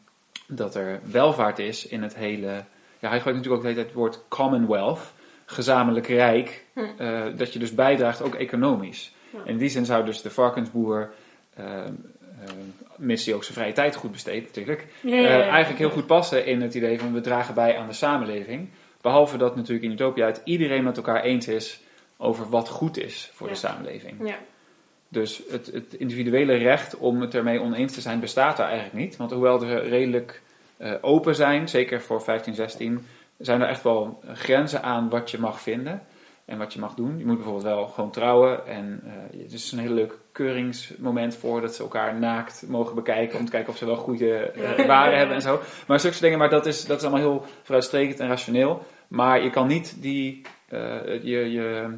[0.47, 2.63] dat er welvaart is in het hele.
[2.99, 5.13] Ja, hij gebruikt natuurlijk ook het woord commonwealth,
[5.45, 6.65] gezamenlijk rijk.
[6.73, 6.82] Hm.
[6.97, 9.13] Eh, dat je dus bijdraagt ook economisch.
[9.45, 11.10] In die zin zou dus de varkensboer.
[11.55, 11.93] Ehm,
[12.41, 12.49] uh,
[12.99, 16.62] mits hij ook zijn vrije tijd goed besteedt natuurlijk, uh, eigenlijk heel goed passen in
[16.62, 18.69] het idee van we dragen bij aan de samenleving.
[19.01, 21.81] Behalve dat natuurlijk in Utopia het iedereen met elkaar eens is
[22.17, 24.15] over wat goed is voor de samenleving.
[25.09, 29.17] Dus het, het, individuele recht om het ermee oneens te zijn bestaat daar eigenlijk niet.
[29.17, 30.41] Want hoewel ze redelijk
[30.77, 33.05] uh, open zijn, zeker voor 15, 16,
[33.38, 36.01] zijn er echt wel grenzen aan wat je mag vinden
[36.49, 37.17] en wat je mag doen.
[37.17, 38.67] Je moet bijvoorbeeld wel gewoon trouwen.
[38.67, 43.39] En uh, het is een heel leuk keuringsmoment voor dat ze elkaar naakt mogen bekijken.
[43.39, 45.59] Om te kijken of ze wel goede uh, waren hebben en zo.
[45.88, 48.85] Maar zulke dingen, maar dat is, dat is allemaal heel vooruitstrevend en rationeel.
[49.07, 51.97] Maar je kan niet die, uh, je, je,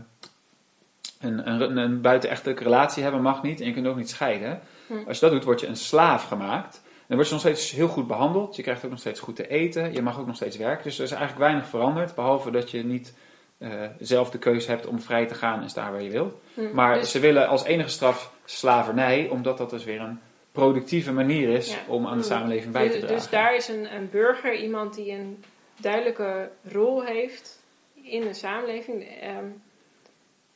[1.20, 3.60] een, een, een buitenechtelijke relatie hebben, mag niet.
[3.60, 4.60] En je kunt ook niet scheiden.
[4.88, 4.94] Hm.
[5.08, 6.82] Als je dat doet, word je een slaaf gemaakt.
[7.08, 8.56] Dan word je nog steeds heel goed behandeld.
[8.56, 9.94] Je krijgt ook nog steeds goed te eten.
[9.94, 10.84] Je mag ook nog steeds werken.
[10.84, 12.16] Dus er is eigenlijk weinig veranderd.
[12.16, 13.14] Behalve dat je niet
[13.62, 13.70] uh,
[14.00, 16.36] zelf de keuze hebt om vrij te gaan en staan waar je wilt.
[16.54, 20.20] Hm, maar dus- ze willen als enige straf slavernij, omdat dat dus weer een
[20.52, 22.30] productieve manier is om aan de hm.
[22.30, 23.16] samenleving bij te dus- dragen.
[23.16, 25.44] Dus daar is een, een burger iemand die een
[25.76, 27.60] duidelijke rol heeft
[27.94, 29.08] in de samenleving.
[29.38, 29.62] Um,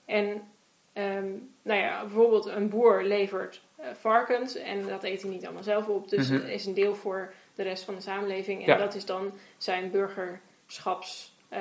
[0.05, 0.25] en
[0.93, 5.63] um, nou ja, bijvoorbeeld een boer levert uh, varkens en dat eet hij niet allemaal
[5.63, 6.09] zelf op.
[6.09, 8.67] Dus mm is een deel voor de rest van de samenleving.
[8.67, 11.33] En dat is dan zijn burgerschaps.
[11.53, 11.59] Uh,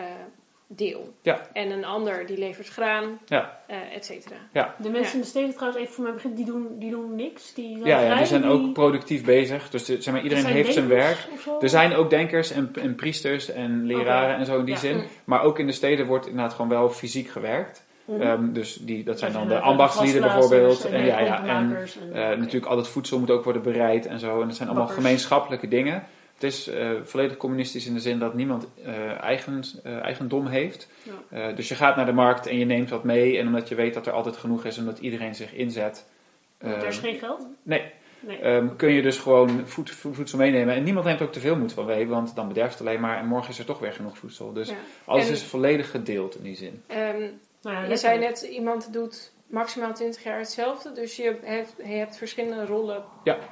[0.66, 1.14] deel.
[1.22, 1.40] Ja.
[1.52, 3.58] En een ander die levert graan, ja.
[3.70, 4.36] Uh, et cetera.
[4.52, 4.74] Ja.
[4.78, 7.54] De mensen in de steden trouwens, even voor mijn begrip, die doen, die doen niks.
[7.54, 9.70] Die ja, ja, die zijn ook productief bezig.
[9.70, 11.18] Dus zeg maar, iedereen heeft zijn werk.
[11.60, 14.96] Er zijn ook denkers en, en priesters en leraren en zo in die zin.
[14.96, 15.06] Mm.
[15.24, 17.84] Maar ook in de steden wordt inderdaad gewoon wel fysiek gewerkt.
[18.04, 18.20] Mm.
[18.20, 20.84] Um, dus die, dat zijn dan de ambachtslieden bijvoorbeeld.
[20.84, 24.18] En, ja, ja, en, en uh, natuurlijk al het voedsel moet ook worden bereid en
[24.18, 24.40] zo.
[24.40, 26.02] En dat zijn allemaal gemeenschappelijke dingen.
[26.34, 30.88] Het is uh, volledig communistisch in de zin dat niemand uh, eigen, uh, eigendom heeft.
[31.30, 31.52] Ja.
[31.52, 33.38] dus je gaat naar de markt en je neemt wat mee.
[33.38, 36.06] En omdat je weet dat er altijd genoeg is, omdat iedereen zich inzet.
[36.58, 37.46] er is geen geld?
[37.62, 37.82] Nee.
[38.20, 38.46] nee.
[38.46, 40.74] Um, kun je dus gewoon voed, voedsel meenemen.
[40.74, 43.18] En niemand neemt ook te veel moed van mee, want dan bederft het alleen maar.
[43.18, 44.52] En morgen is er toch weer genoeg voedsel.
[44.52, 44.74] Dus ja.
[45.04, 46.82] alles is volledig gedeeld in die zin.
[46.88, 50.92] Um, nou ja, je zei net, iemand doet maximaal 20 jaar hetzelfde.
[50.92, 53.04] Dus je hebt, je hebt verschillende rollen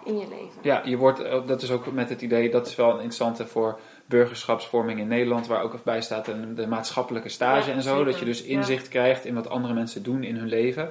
[0.04, 0.60] in je leven.
[0.62, 3.46] Ja, je wordt, eh, dat is ook met het idee, dat is wel een interessante
[3.46, 6.24] voor burgerschapsvorming in Nederland, waar ook bij staat
[6.54, 8.04] de maatschappelijke stage en zo.
[8.04, 10.90] Dat je dus inzicht krijgt in wat andere mensen doen in hun leven.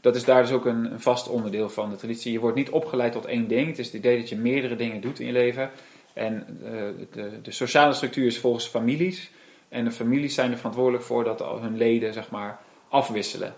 [0.00, 2.32] dat is daar dus ook een, een, vast onderdeel van de traditie.
[2.32, 3.66] Je wordt niet opgeleid tot één ding.
[3.68, 5.70] Het is het idee dat je meerdere dingen doet in je leven.
[6.12, 6.70] En uh,
[7.10, 9.30] de, de, sociale structuur is volgens families.
[9.68, 13.54] En de families zijn er verantwoordelijk voor dat hun leden zeg maar, afwisselen.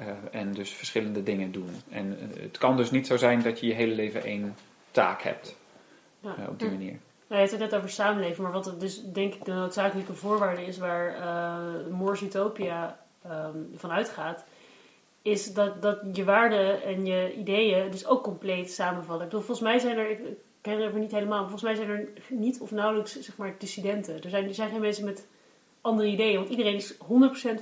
[0.00, 1.70] Uh, en dus verschillende dingen doen.
[1.90, 4.56] En uh, het kan dus niet zo zijn dat je je hele leven één
[4.90, 5.56] taak hebt.
[6.20, 6.34] Ja.
[6.48, 6.98] op die manier.
[7.28, 10.14] Nou, je hebt het net over samenleven, maar wat het dus denk ik de noodzakelijke
[10.14, 11.16] voorwaarde is waar
[11.90, 14.44] Moors Utopia um, van uitgaat,
[15.22, 19.22] is dat, dat je waarden en je ideeën dus ook compleet samenvallen.
[19.22, 20.20] Ik bedoel, volgens mij zijn er, ik
[20.60, 24.22] ken het niet helemaal, maar volgens mij zijn er niet of nauwelijks zeg maar dissidenten.
[24.22, 25.26] Er zijn, er zijn geen mensen met
[25.80, 26.96] andere ideeën, want iedereen is 100%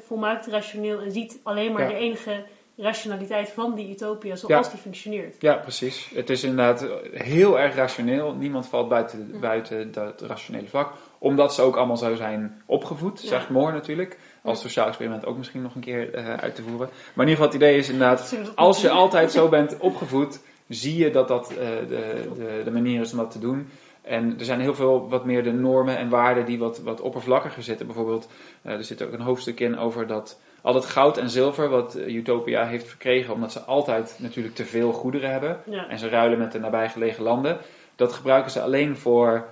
[0.06, 2.44] volmaakt rationeel en ziet alleen maar de enige
[2.76, 5.36] rationaliteit van die utopia zoals die functioneert.
[5.38, 6.10] Ja, precies.
[6.14, 8.34] Het is inderdaad heel erg rationeel.
[8.34, 10.92] Niemand valt buiten, buiten dat rationele vlak.
[11.18, 14.18] Omdat ze ook allemaal zo zijn opgevoed, zegt Moore natuurlijk.
[14.42, 16.88] Als sociaal experiment ook misschien nog een keer uh, uit te voeren.
[17.14, 20.96] Maar in ieder geval het idee is inderdaad, als je altijd zo bent opgevoed, zie
[20.96, 21.56] je dat dat uh,
[21.88, 23.68] de, de, de manier is om dat te doen.
[24.06, 27.62] En er zijn heel veel wat meer de normen en waarden die wat, wat oppervlakkiger
[27.62, 27.86] zitten.
[27.86, 28.28] Bijvoorbeeld,
[28.62, 31.94] uh, er zit ook een hoofdstuk in over dat al het goud en zilver wat
[31.94, 35.58] eh, Utopia heeft verkregen, omdat ze altijd natuurlijk te veel goederen hebben.
[35.88, 37.58] En ze ruilen met de nabijgelegen landen.
[37.96, 39.44] Dat gebruiken ze alleen voor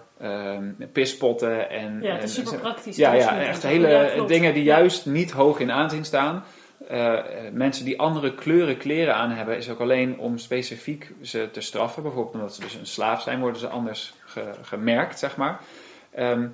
[0.92, 1.98] pispotten en...
[2.02, 2.96] Ja, het is super praktisch.
[2.96, 6.44] Ja, ja echt hele dingen die juist niet hoog in aanzien staan.
[6.90, 7.18] Uh,
[7.52, 12.02] mensen die andere kleuren kleren aan hebben, is ook alleen om specifiek ze te straffen.
[12.02, 14.14] Bijvoorbeeld omdat ze dus een slaaf zijn, worden ze anders
[14.62, 15.60] gemerkt, zeg maar.
[16.18, 16.52] Um,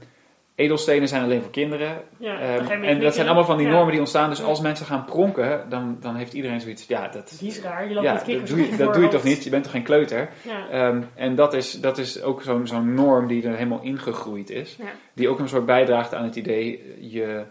[0.55, 2.03] Edelstenen zijn alleen voor kinderen.
[2.17, 4.31] Ja, um, en dat zijn allemaal van die normen die ontstaan.
[4.31, 6.87] Dus als mensen gaan pronken, dan, dan heeft iedereen zoiets.
[6.87, 7.89] Ja, dat, die is raar.
[7.89, 9.45] Je loopt ja, met dat doe, je, dat doe je toch niet?
[9.45, 10.29] Je bent toch geen kleuter?
[10.73, 14.77] Um, en dat is, dat is ook zo'n zo'n norm die er helemaal ingegroeid is.
[15.13, 16.95] Die ook een soort bijdraagt aan het idee.
[16.99, 17.45] Je,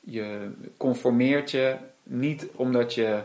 [0.00, 3.20] je conformeert je niet omdat je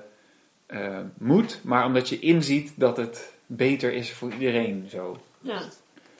[0.67, 4.85] uh, moet, maar omdat je inziet dat het beter is voor iedereen.
[4.89, 5.17] Zo.
[5.41, 5.61] Ja.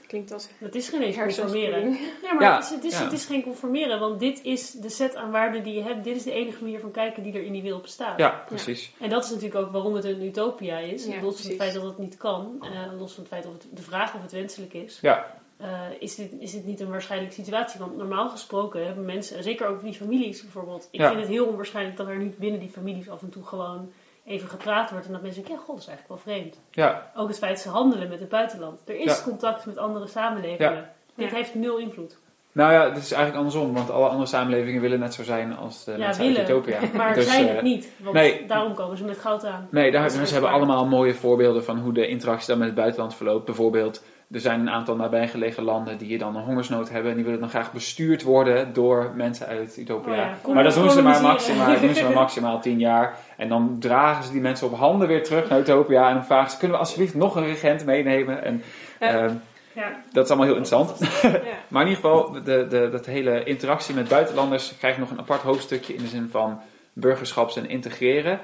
[0.07, 1.97] Klinkt als Het is geen eens conformeren.
[2.23, 5.15] Ja, maar het, is, het, is, het is geen conformeren, want dit is de set
[5.15, 6.03] aan waarden die je hebt.
[6.03, 8.19] Dit is de enige manier van kijken die er in die wereld bestaat.
[8.19, 8.93] Ja, precies.
[8.99, 11.05] En dat is natuurlijk ook waarom het een utopia is.
[11.21, 13.67] los van het feit dat het niet kan, uh, los van het feit of het,
[13.73, 14.99] de vraag of het wenselijk is.
[15.01, 15.35] Ja.
[15.61, 17.79] Uh, is, dit, is dit niet een waarschijnlijke situatie?
[17.79, 20.87] Want normaal gesproken hebben mensen, zeker ook die families bijvoorbeeld.
[20.91, 23.91] Ik vind het heel onwaarschijnlijk dat er niet binnen die families af en toe gewoon
[24.27, 26.59] even gepraat wordt en dat mensen denken, ja, god, dat is eigenlijk wel vreemd.
[26.71, 27.11] Ja.
[27.15, 28.81] Ook het feit dat ze handelen met het buitenland.
[28.85, 30.89] Er is contact met andere samenlevingen.
[31.15, 32.17] Dit heeft nul invloed.
[32.51, 35.83] Nou ja, het is eigenlijk andersom, want alle andere samenlevingen willen net zo zijn als
[35.83, 36.79] de ja, willen, Utopia.
[36.93, 39.67] maar dus, zijn het eh, niet, want nee, daarom komen ze met goud aan.
[39.71, 43.15] Nee, daar, ze hebben allemaal mooie voorbeelden van hoe de interactie dan met het buitenland
[43.15, 43.45] verloopt.
[43.45, 47.39] Bijvoorbeeld, er zijn een aantal nabijgelegen landen die dan een hongersnood hebben en die willen
[47.39, 50.37] dan graag bestuurd worden door mensen uit Utopia.
[50.43, 53.17] Oh maar dat doen ze maar, maximaal, doen ze maar maximaal tien jaar.
[53.37, 56.51] En dan dragen ze die mensen op handen weer terug naar Utopia en dan vragen
[56.51, 58.43] ze, kunnen we alsjeblieft nog een regent meenemen?
[58.43, 58.63] En,
[58.99, 59.23] ja.
[59.23, 59.31] Uh,
[59.73, 60.03] ja.
[60.11, 60.99] Dat is allemaal heel interessant.
[61.67, 65.41] maar in ieder geval, de, de, dat hele interactie met buitenlanders krijgt nog een apart
[65.41, 66.59] hoofdstukje in de zin van
[66.93, 68.39] burgerschaps- en integreren.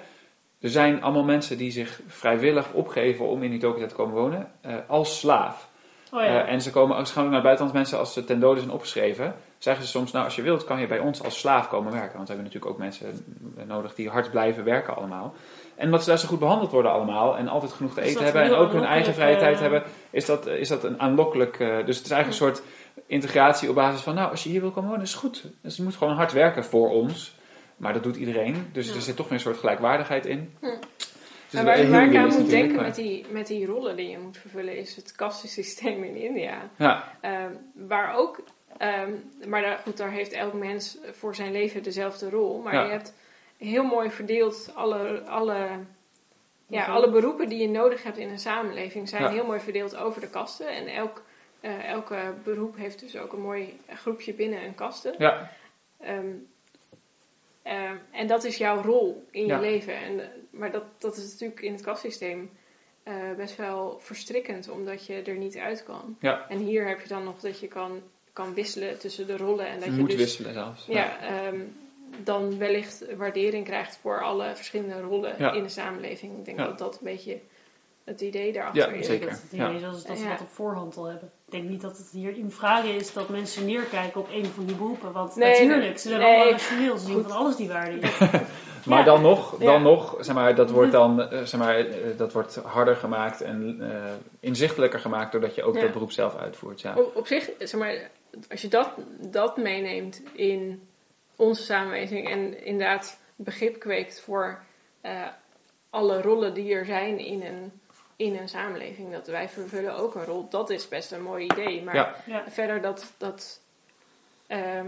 [0.60, 4.76] Er zijn allemaal mensen die zich vrijwillig opgeven om in Utopia te komen wonen uh,
[4.88, 5.72] als slaaf.
[6.14, 6.46] Oh ja.
[6.46, 9.36] uh, en ze, komen, ook naar buitenlandse mensen als ze ten dode zijn opgeschreven.
[9.58, 12.16] Zeggen ze soms, nou als je wilt kan je bij ons als slaaf komen werken.
[12.16, 13.26] Want we hebben natuurlijk ook mensen
[13.68, 15.34] nodig die hard blijven werken allemaal.
[15.76, 18.42] En omdat ze daar zo goed behandeld worden allemaal en altijd genoeg te eten hebben
[18.42, 21.60] en ook hun eigen vrije tijd hebben, is dat, is dat een aanlokkelijk.
[21.60, 22.62] Uh, dus het is eigenlijk een soort
[23.06, 25.44] integratie op basis van, nou als je hier wil komen wonen is het goed.
[25.62, 27.36] Dus je moet gewoon hard werken voor ons.
[27.78, 28.70] Maar dat doet iedereen.
[28.72, 30.54] Dus er zit toch weer een soort gelijkwaardigheid in.
[30.60, 30.68] Hm.
[31.54, 34.38] Dus waar, waar ik aan moet denken met die, met die rollen die je moet
[34.38, 36.70] vervullen, is het kastensysteem in India.
[36.78, 37.18] Ja.
[37.46, 38.44] Um, waar ook,
[38.82, 42.62] um, maar daar, goed, daar heeft elk mens voor zijn leven dezelfde rol.
[42.62, 43.14] Maar je hebt
[43.58, 45.68] heel mooi verdeeld alle, alle,
[46.68, 50.22] ja, alle beroepen die je nodig hebt in een samenleving, zijn heel mooi verdeeld over
[50.22, 50.68] de kasten.
[50.68, 51.24] En elk,
[51.62, 55.16] uh, elke beroep heeft dus ook een mooi groepje binnen een kasten.
[55.18, 55.52] Ja.
[56.08, 56.48] Um,
[57.66, 59.96] uh, en dat is jouw rol in je leven.
[59.96, 60.22] En,
[60.54, 62.50] maar dat, dat is natuurlijk in het kastsysteem
[63.04, 66.18] uh, best wel verstrikkend, omdat je er niet uit kan.
[66.20, 66.46] Ja.
[66.50, 68.02] En hier heb je dan nog dat je kan,
[68.34, 69.68] kan wisselen tussen de rollen.
[69.68, 70.86] En dat je, moet dus, wisselen zelfs.
[70.86, 71.76] Ja, um,
[72.24, 76.38] dan wellicht waardering krijgt voor alle verschillende rollen in de samenleving.
[76.38, 77.40] Ik denk dat dat een beetje
[78.04, 79.06] het idee daarachter ja, is.
[79.06, 79.30] Zeker.
[79.30, 79.90] Dat het idee ja.
[79.90, 81.32] is dat ze dat op voorhand al hebben.
[81.46, 84.66] Ik denk niet dat het hier in vraag is dat mensen neerkijken op een van
[84.66, 85.12] die beroepen.
[85.12, 86.30] Want nee, natuurlijk, ze zijn nee.
[86.30, 86.98] allemaal rationeel.
[86.98, 88.18] Ze zien van alles die waarde is.
[88.86, 89.06] maar ja.
[89.06, 92.56] dan nog, dan nog zeg maar, dat, wordt dan, uh, zeg maar, uh, dat wordt
[92.56, 93.88] harder gemaakt en uh,
[94.40, 96.82] inzichtelijker gemaakt doordat je ook dat beroep zelf uitvoert.
[96.82, 96.94] Ja.
[96.96, 98.10] Op, op zich, zeg maar,
[98.50, 100.88] als je dat, dat meeneemt in
[101.36, 104.64] onze samenleving en inderdaad begrip kweekt voor
[105.90, 107.72] alle rollen die er zijn in een,
[108.16, 109.12] in een samenleving.
[109.12, 110.48] Dat wij vervullen ook een rol.
[110.50, 111.84] Dat is best een mooi idee.
[111.84, 112.16] Maar Ja.
[112.26, 112.44] Ja.
[112.50, 113.60] verder dat, dat
[114.48, 114.88] ehm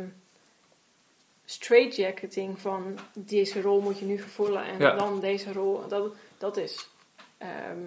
[1.45, 4.95] straightjacketing van deze rol moet je nu vervullen en Ja.
[4.95, 6.89] dan deze rol, dat, dat is.
[7.38, 7.79] ehm,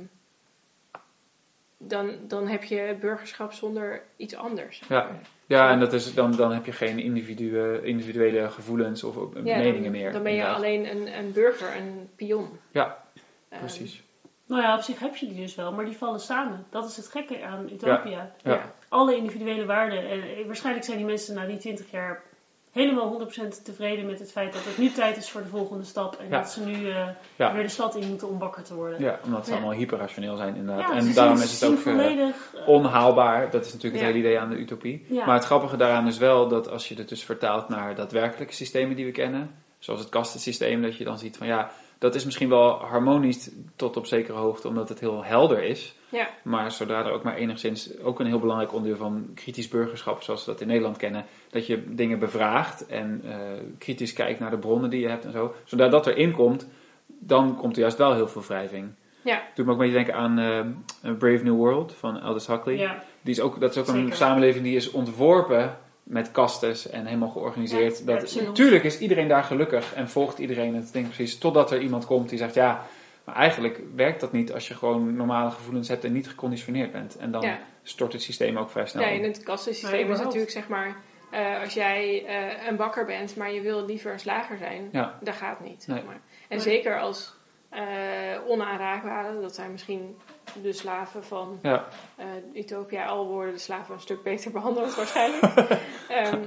[1.81, 4.83] dan, dan heb je burgerschap zonder iets anders.
[4.89, 5.19] Ja.
[5.47, 9.83] Ja, en dat is, dan, dan heb je geen individue, individuele gevoelens of Ja, meningen
[9.83, 10.13] dan, meer.
[10.13, 10.63] Dan ben je inderdaad.
[10.63, 12.49] alleen een, een burger, een pion.
[12.71, 13.05] Ja,
[13.49, 14.03] Ehm, precies.
[14.47, 16.67] Nou ja, op zich heb je die dus wel, maar die vallen samen.
[16.71, 18.11] Dat is het gekke aan Utopia.
[18.11, 18.33] Ja.
[18.53, 18.73] ja.
[18.89, 20.09] Alle individuele waarden.
[20.09, 22.23] En eh, waarschijnlijk zijn die mensen na die 20 jaar
[22.73, 26.17] helemaal 100% tevreden met het feit dat het nu tijd is voor de volgende stap.
[26.21, 26.39] En Ja.
[26.41, 27.53] dat ze nu eh, Ja.
[27.53, 29.01] weer de stad in moeten om wakker te worden.
[29.01, 29.57] Ja, omdat ze Ja.
[29.57, 30.89] allemaal hyperrationeel zijn inderdaad.
[30.89, 32.55] Ja, en daarom is het ook eh, volledig...
[32.55, 33.51] eh, onhaalbaar.
[33.51, 35.07] Dat is natuurlijk het hele idee aan de utopie.
[35.09, 35.27] Ja.
[35.27, 38.97] Maar het grappige daaraan is wel dat als je het dus vertaalt naar daadwerkelijke systemen
[38.97, 42.49] die we kennen, zoals het kastensysteem, dat je dan ziet van ja, dat is misschien
[42.49, 45.95] wel harmonisch tot op zekere hoogte, omdat het heel helder is.
[46.09, 46.29] Ja.
[46.43, 50.45] Maar zodra er ook maar enigszins ook een heel belangrijk onderdeel van kritisch burgerschap, zoals
[50.45, 53.37] we dat in Nederland kennen, dat je dingen bevraagt en eh,
[53.79, 55.55] kritisch kijkt naar de bronnen die je hebt en zo.
[55.65, 56.69] Zodra dat erin komt,
[57.07, 58.89] dan komt er juist wel heel veel wrijving.
[59.23, 59.43] Ja.
[59.55, 62.77] Doet me ook een beetje denken aan eh, Brave New World van Aldous Huxley.
[62.77, 63.03] ja.
[63.21, 67.29] Die is ook, dat is ook een samenleving die is ontworpen met kastes en helemaal
[67.29, 67.99] georganiseerd.
[67.99, 71.39] Ja, dat, natuurlijk is iedereen daar gelukkig en volgt iedereen het ding precies.
[71.39, 72.87] Totdat er iemand komt die zegt ja,
[73.29, 77.17] maar eigenlijk werkt dat niet als je gewoon normale gevoelens hebt en niet geconditioneerd bent.
[77.17, 77.59] En dan Ja.
[77.83, 79.03] stort het systeem ook vrij snel.
[79.03, 79.15] Ja, om.
[79.17, 80.97] in het kastensysteem is natuurlijk zeg maar,
[81.31, 85.19] eh, als jij eh, een bakker bent, maar je wil liever een slager zijn, Ja.
[85.21, 85.85] dat gaat niet.
[85.87, 85.97] Nee.
[85.97, 86.21] Zeg maar.
[86.49, 86.61] En Nee.
[86.61, 87.37] zeker als
[87.69, 87.81] eh
[88.47, 90.17] onaanraakbare, dat zijn misschien
[90.63, 95.43] de slaven van Ja, eh, Utopia, al worden de slaven een stuk beter behandeld waarschijnlijk.
[96.09, 96.41] Ehm,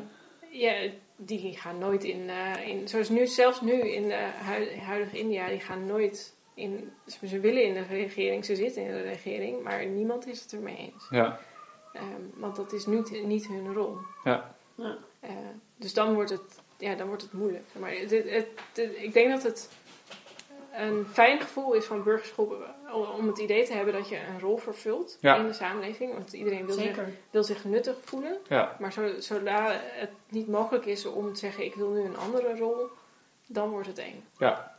[0.50, 0.74] ja,
[1.15, 5.48] die gaan nooit in, eh, in, zoals nu, zelfs nu in eh, hui- huidige India,
[5.48, 6.91] die gaan nooit in,
[7.28, 10.78] ze willen in de regering, ze zitten in de regering, maar niemand is het ermee
[10.78, 11.08] eens.
[11.10, 11.39] ja,
[11.93, 13.97] Ehm, want dat is niet, niet hun rol.
[14.24, 14.97] ja, Ja.
[15.19, 15.30] Eh,
[15.76, 17.63] dus dan wordt het, ja, dan wordt het moeilijk.
[17.80, 19.69] Maar het, het, het- het- ik denk dat het
[20.78, 22.52] een fijn gevoel is van burgerschap
[22.93, 25.36] om- om het idee te hebben dat je een rol vervult Ja.
[25.36, 26.13] in de samenleving.
[26.13, 27.00] Want iedereen wil zich,
[27.32, 28.38] wil zich nuttig voelen.
[28.47, 32.17] ja, Maar zo, zodra het niet mogelijk is om te zeggen ik wil nu een
[32.17, 32.88] andere rol,
[33.45, 34.24] dan wordt het eng.
[34.38, 34.70] ja.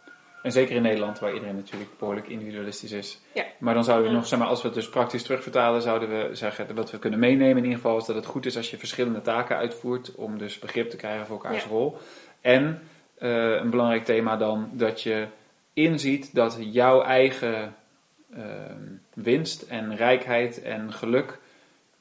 [0.43, 3.21] En zeker in Nederland, waar iedereen natuurlijk behoorlijk individualistisch is.
[3.33, 3.45] Ja.
[3.59, 6.35] Maar dan zouden we nog, zeg maar, als we het dus praktisch terugvertalen, zouden we
[6.35, 8.79] zeggen, wat we kunnen meenemen in ieder geval, is dat het goed is als je
[8.79, 11.69] verschillende taken uitvoert, om dus begrip te krijgen voor elkaars Ja.
[11.69, 11.97] rol.
[12.41, 12.83] En
[13.19, 15.27] eh, een belangrijk thema dan, dat je
[15.73, 17.75] inziet dat jouw eigen
[18.37, 18.83] ehm,
[19.15, 21.39] winst en rijkheid en geluk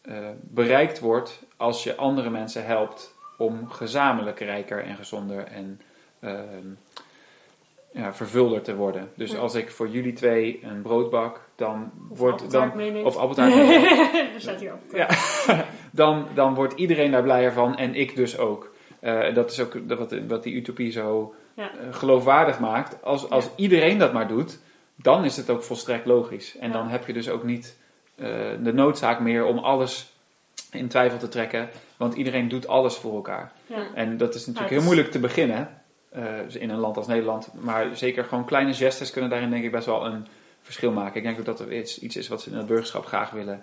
[0.01, 5.81] eh, bereikt wordt als je andere mensen helpt om gezamenlijk rijker en gezonder en
[6.19, 6.67] ehm,
[7.91, 9.09] ja, vervulder te worden.
[9.15, 9.37] Dus Ja.
[9.37, 12.71] als ik voor jullie twee een brood bak, dan Of wordt dan
[13.03, 14.79] of appeltaart meeneemt, staat hier op.
[14.95, 15.07] Ja.
[15.91, 18.73] dan, dan wordt iedereen daar blijer van en ik dus ook.
[18.99, 21.71] Eh, dat is ook wat, wat die utopie zo Ja.
[21.71, 23.03] eh, geloofwaardig maakt.
[23.03, 23.51] Als, als Ja.
[23.55, 24.59] iedereen dat maar doet,
[24.95, 26.57] dan is het ook volstrekt logisch.
[26.57, 26.73] En Ja.
[26.73, 27.79] dan heb je dus ook niet
[28.15, 28.27] eh,
[28.63, 30.13] de noodzaak meer om alles
[30.71, 31.69] in twijfel te trekken.
[31.97, 33.51] Want iedereen doet alles voor elkaar.
[33.93, 35.80] En dat is natuurlijk het heel moeilijk te beginnen.
[36.11, 37.49] Eh, in een land als Nederland.
[37.53, 40.27] Maar zeker gewoon kleine gestes kunnen daarin denk ik best wel een
[40.61, 41.15] verschil maken.
[41.17, 43.61] Ik denk ook dat er iets, iets is wat ze in het burgerschap graag willen.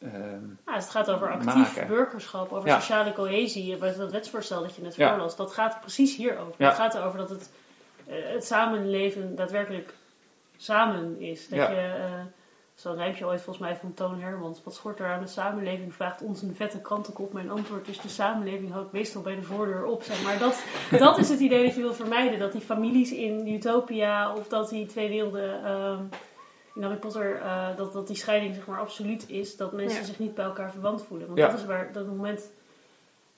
[0.00, 1.86] ehm, Ja, het gaat over actief Maken.
[1.86, 2.80] burgerschap, over Ja.
[2.80, 3.78] sociale cohesie.
[3.78, 5.08] Dat wetsvoorstel dat je net Ja.
[5.08, 6.54] voorlas, dat gaat precies hierover.
[6.66, 7.50] Het gaat erover dat het,
[8.06, 9.94] eh, het samenleven daadwerkelijk
[10.56, 11.48] samen is.
[11.48, 12.20] Dat je, eh,
[12.80, 14.62] zo'n rijmpje ooit volgens mij van Toon Hermans.
[14.64, 15.94] Wat schort er aan de samenleving?
[15.94, 17.32] Vraagt ons een vette krantenkop.
[17.32, 20.02] Mijn antwoord is de samenleving houdt meestal bij de voordeur op.
[20.02, 20.38] Zeg maar.
[20.38, 20.64] dat,
[21.06, 22.38] dat is het idee dat je wil vermijden.
[22.38, 25.64] Dat die families in Utopia of dat die twee werelden...
[25.64, 26.02] ehm,
[26.74, 29.56] in Harry Potter, eh, dat, dat die scheiding zeg maar absoluut is.
[29.56, 30.06] Dat mensen Ja.
[30.06, 31.26] zich niet bij elkaar verwant voelen.
[31.26, 31.48] Want Ja.
[31.48, 32.50] dat is waar, dat moment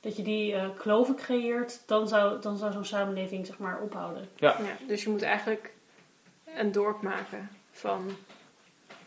[0.01, 4.29] dat je die eh, kloven creëert, dan zou, dan zou zo'n samenleving zeg maar ophouden.
[4.37, 5.73] Ja, dus je moet eigenlijk
[6.57, 8.11] een dorp maken van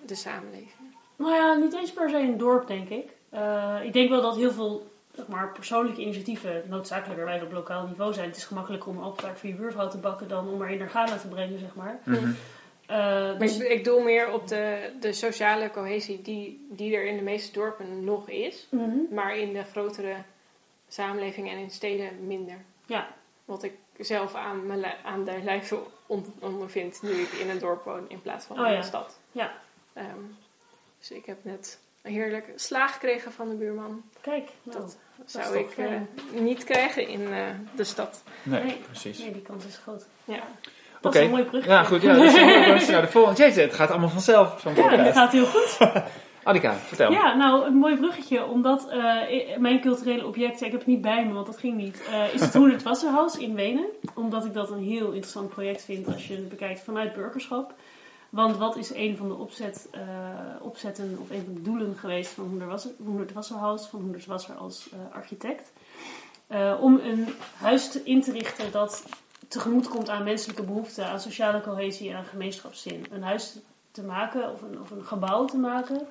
[0.06, 0.72] de samenleving.
[1.16, 3.10] Nou ja, niet eens per se een dorp, denk ik.
[3.30, 8.14] Eh, ik denk wel dat heel veel zeg maar, persoonlijke initiatieven noodzakelijkerwijs op lokaal niveau
[8.14, 8.28] zijn.
[8.28, 10.90] Het is gemakkelijker om een appeltaart voor je buurvrouw te bakken dan om er in
[10.90, 12.00] Ghana te brengen, zeg maar.
[12.06, 12.32] mhm.
[12.88, 17.06] Eh, Maar dus, ik, ik doel meer op de, de sociale cohesie die, die er
[17.06, 18.68] in de meeste dorpen nog is.
[18.72, 18.98] Mhm.
[19.12, 20.16] Maar in de grotere
[20.88, 22.58] samenleving en in steden minder.
[22.86, 23.08] Ja,
[23.46, 25.60] Wat ik zelf aan, mijn aan de
[26.06, 28.78] on- ondervind nu ik in een dorp woon in plaats van Oh in ja.
[28.78, 29.20] een stad.
[29.32, 29.52] ja.
[29.94, 30.06] Ehm,
[31.00, 34.02] dus ik heb net een heerlijk slaag gekregen van de buurman.
[34.22, 36.08] Kijk, nou, Dat is zou ik fijn.
[36.36, 37.40] eh, niet krijgen in eh,
[37.76, 38.24] de stad.
[38.44, 38.78] Nee, Nee.
[38.86, 39.20] precies.
[39.20, 40.06] nee, die kans is groot.
[40.26, 40.40] Ja.
[41.02, 41.66] Dat is een mooi brug.
[41.66, 42.02] Ja, goed.
[42.02, 42.34] Ja, dus
[42.86, 43.40] we naar de volgende.
[43.42, 44.60] Jeetje, het gaat allemaal vanzelf.
[44.62, 45.78] Zo'n ja, het gaat heel goed.
[46.44, 47.12] Annika, vertel.
[47.12, 48.46] Ja, nou, een mooi bruggetje.
[48.46, 52.02] Omdat uh, mijn culturele objecten, ik heb het niet bij me, want dat ging niet,
[52.10, 53.86] uh, is het Hoendert Wasserhaus in Wenen.
[54.16, 57.74] Omdat ik dat een heel interessant project vind als je het bekijkt vanuit burgerschap.
[58.34, 60.02] Want wat is een van de opzet, uh,
[60.62, 62.44] opzetten of een van de doelen geweest van
[63.04, 65.72] Hoendert Wasserhaus, van Hoendert Wasser als architect?
[66.80, 67.28] om een
[67.58, 69.04] huis in te richten dat
[69.48, 73.06] tegemoet komt aan menselijke behoeften, aan sociale cohesie en aan gemeenschapszin.
[73.12, 73.58] Een huis
[73.92, 76.08] te maken of een, of een gebouw te maken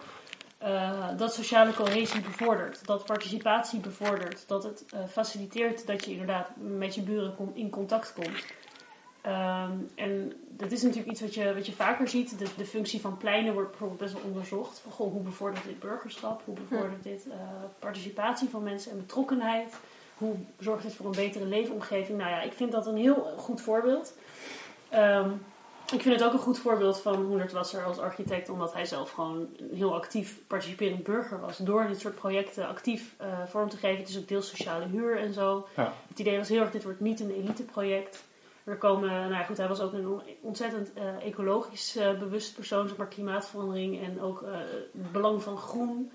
[1.16, 7.02] dat sociale cohesie bevordert, dat participatie bevordert, dat het faciliteert dat je inderdaad met je
[7.02, 8.44] buren in contact komt.
[9.26, 12.38] Um, en dat is natuurlijk iets wat je, wat je vaker ziet.
[12.38, 14.78] De, de functie van pleinen wordt bijvoorbeeld best wel onderzocht.
[14.78, 16.42] Van, goh, hoe bevordert dit burgerschap?
[16.44, 17.34] Hoe bevordert dit uh,
[17.78, 19.74] participatie van mensen en betrokkenheid?
[20.18, 22.18] Hoe zorgt dit voor een betere leefomgeving?
[22.18, 24.14] Nou ja, ik vind dat een heel goed voorbeeld.
[24.94, 25.44] Um,
[25.92, 29.10] ik vind het ook een goed voorbeeld van Hoendert Wasser als architect, omdat hij zelf
[29.10, 31.56] gewoon een heel actief participerend burger was.
[31.56, 33.98] Door dit soort projecten actief uh, vorm te geven.
[33.98, 35.66] Het is ook deels sociale huur en zo.
[35.76, 35.92] Ja.
[36.08, 38.24] Het idee was heel erg, dit wordt niet een eliteproject.
[38.64, 42.88] Er komen, nou ja, goed, hij was ook een ontzettend uh, ecologisch uh, bewust persoon,
[42.88, 44.44] zeg maar klimaatverandering en ook
[44.92, 46.10] het belang van groen.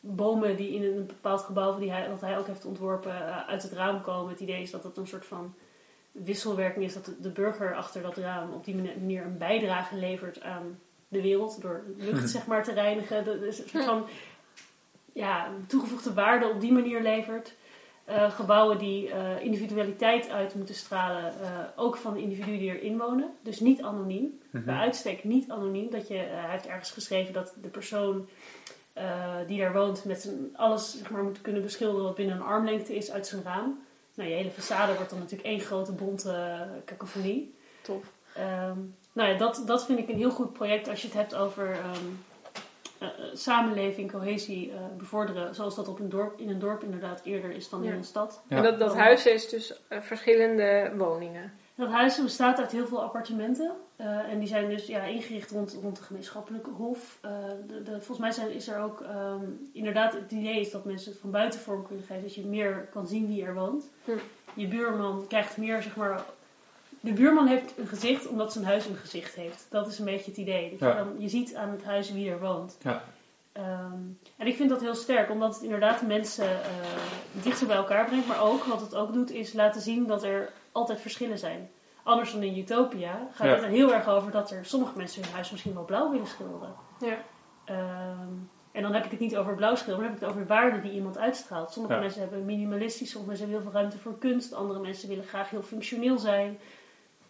[0.00, 3.72] Bomen die in een bepaald gebouw die hij, dat hij ook heeft ontworpen uit het
[3.72, 4.30] raam komen.
[4.30, 5.54] Het idee is dat het een soort van
[6.12, 10.78] wisselwerking is dat de burger achter dat raam op die manier een bijdrage levert aan
[11.08, 13.24] de wereld door lucht zeg maar te reinigen.
[13.24, 14.06] Dat is een soort van
[15.12, 17.54] ja, toegevoegde waarde op die manier levert.
[18.08, 22.98] Uh, gebouwen die uh, individualiteit uit moeten stralen, uh, ook van de individuen die erin
[22.98, 23.30] wonen.
[23.42, 24.40] Dus niet anoniem.
[24.50, 24.64] Mhm.
[24.64, 25.90] Bij uitstek niet anoniem.
[25.90, 28.28] Dat je, hij heeft ergens geschreven dat de persoon
[29.46, 32.96] die daar woont met zijn alles zeg maar, moet kunnen beschilderen wat binnen een armlengte
[32.96, 33.80] is uit zijn raam.
[34.14, 37.54] Nou, je hele façade wordt dan natuurlijk één grote bonte cacophonie.
[37.82, 38.04] Top.
[38.38, 41.34] Um, nou ja, dat, dat vind ik een heel goed project als je het hebt
[41.34, 42.24] over um,
[43.02, 45.54] uh, samenleving, cohesie uh, bevorderen.
[45.54, 48.42] Zoals dat op een dorp, in een dorp inderdaad eerder is dan in een stad.
[48.48, 48.56] Ja.
[48.56, 51.52] En dat, dat huis is dus uh, verschillende woningen.
[51.74, 53.72] Dat huis bestaat uit heel veel appartementen.
[54.00, 57.18] Uh, en die zijn dus ja, ingericht rond, rond de gemeenschappelijke hof.
[57.24, 57.30] Uh,
[57.66, 61.10] de, de, volgens mij zijn, is er ook um, inderdaad het idee is dat mensen
[61.10, 62.22] het van buiten vorm kunnen geven.
[62.22, 63.90] Dat je meer kan zien wie er woont.
[64.04, 64.10] Hm.
[64.54, 66.20] Je buurman krijgt meer, zeg maar.
[67.00, 69.66] De buurman heeft een gezicht omdat zijn huis een gezicht heeft.
[69.70, 70.70] Dat is een beetje het idee.
[70.70, 70.88] Dat ja.
[70.88, 72.78] je, dan, je ziet aan het huis wie er woont.
[72.82, 73.02] Ja.
[73.56, 78.04] Um, en ik vind dat heel sterk, omdat het inderdaad mensen uh, dichter bij elkaar
[78.04, 78.26] brengt.
[78.26, 81.70] Maar ook, wat het ook doet, is laten zien dat er altijd verschillen zijn.
[82.02, 85.32] Anders dan in Utopia gaat het er heel erg over dat er sommige mensen hun
[85.32, 86.74] huis misschien wel blauw willen schilderen.
[87.00, 87.16] Ja.
[88.20, 90.46] Um, en dan heb ik het niet over blauw schilderen, dan heb ik het over
[90.46, 91.72] waarden die iemand uitstraalt.
[91.72, 95.24] Sommige mensen hebben minimalistisch, sommige mensen hebben heel veel ruimte voor kunst, andere mensen willen
[95.24, 96.58] graag heel functioneel zijn.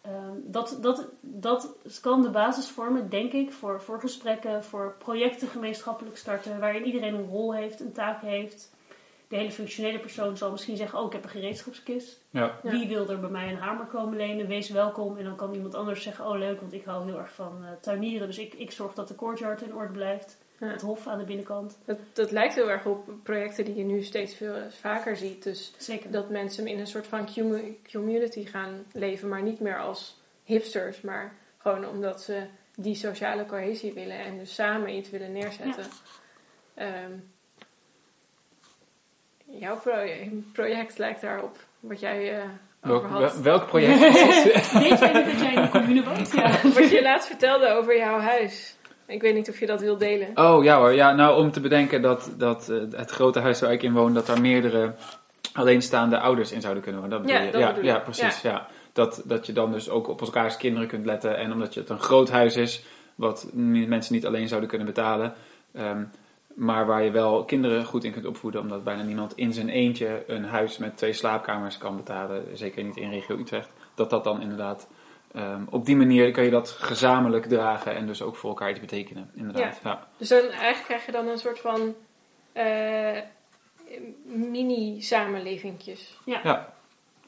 [0.08, 5.48] Um, dat, dat, dat kan de basis vormen, denk ik, voor, voor gesprekken, voor projecten
[5.48, 8.70] gemeenschappelijk starten, waarin iedereen een rol heeft, een taak heeft
[9.28, 12.20] de hele functionele persoon zal misschien zeggen: Oh, ik heb een gereedschapskist.
[12.30, 12.58] Ja.
[12.62, 14.46] Wie wil er bij mij een hamer komen lenen?
[14.46, 15.16] Wees welkom.
[15.16, 17.68] En dan kan iemand anders zeggen: Oh, leuk, want ik hou heel erg van uh,
[17.80, 18.26] tuinieren.
[18.26, 20.38] Dus ik, ik zorg dat de courtyard in orde blijft.
[20.58, 21.78] Het hof aan de binnenkant.
[21.84, 25.42] Dat, dat lijkt heel erg op projecten die je nu steeds veel vaker ziet.
[25.42, 26.10] Dus Zeker.
[26.10, 27.28] dat mensen in een soort van
[27.90, 32.42] community gaan leven, maar niet meer als hipsters, maar gewoon omdat ze
[32.74, 35.84] die sociale cohesie willen en dus samen iets willen neerzetten.
[36.76, 37.04] Ja.
[37.04, 37.30] Um,
[39.44, 39.80] jouw
[40.52, 42.44] project lijkt daarop, wat jij uh,
[42.80, 43.40] welk, over had.
[43.40, 44.00] Welk project?
[44.72, 46.32] Weet jij niet dat jij in de commune woont?
[46.32, 46.60] Ja.
[46.62, 48.76] Wat je laatst vertelde over jouw huis.
[49.08, 50.28] Ik weet niet of je dat wil delen.
[50.34, 53.72] Oh ja hoor, ja, nou om te bedenken dat, dat uh, het grote huis waar
[53.72, 54.94] ik in woon, dat daar meerdere
[55.52, 57.22] alleenstaande ouders in zouden kunnen wonen.
[57.22, 58.40] Dat ja, dat ja, ja, precies.
[58.40, 58.66] Ja.
[58.92, 61.36] Dat, dat je dan dus ook op elkaars kinderen kunt letten.
[61.36, 62.84] En omdat je het een groot huis is,
[63.14, 65.34] wat mensen niet alleen zouden kunnen betalen,
[65.76, 66.10] um,
[66.54, 70.24] maar waar je wel kinderen goed in kunt opvoeden, omdat bijna niemand in zijn eentje
[70.26, 72.44] een huis met twee slaapkamers kan betalen.
[72.52, 73.68] Zeker niet in regio Utrecht.
[73.94, 74.88] Dat dat dan inderdaad.
[75.36, 78.80] Um, op die manier kan je dat gezamenlijk dragen en dus ook voor elkaar iets
[78.80, 79.30] betekenen.
[79.34, 79.80] Inderdaad.
[79.84, 80.06] Ja.
[80.16, 81.94] Dus dan, eigenlijk krijg je dan een soort van
[82.54, 83.18] uh,
[84.24, 86.18] mini-samenlevingjes.
[86.24, 86.40] Ja.
[86.44, 86.72] ja.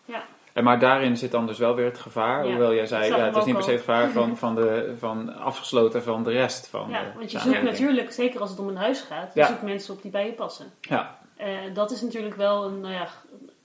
[0.05, 0.24] ja.
[0.53, 2.44] En maar daarin zit dan dus wel weer het gevaar.
[2.44, 5.34] Hoewel jij zei, ja, het is niet per se het gevaar van, van, de, van
[5.34, 6.68] afgesloten van de rest.
[6.68, 9.62] Van ja, want je zoekt natuurlijk, zeker als het om een huis gaat, je zoekt
[9.62, 10.72] mensen op die bij je passen.
[10.80, 11.18] Ja.
[11.40, 13.09] Uh, dat is natuurlijk wel een, nou ja,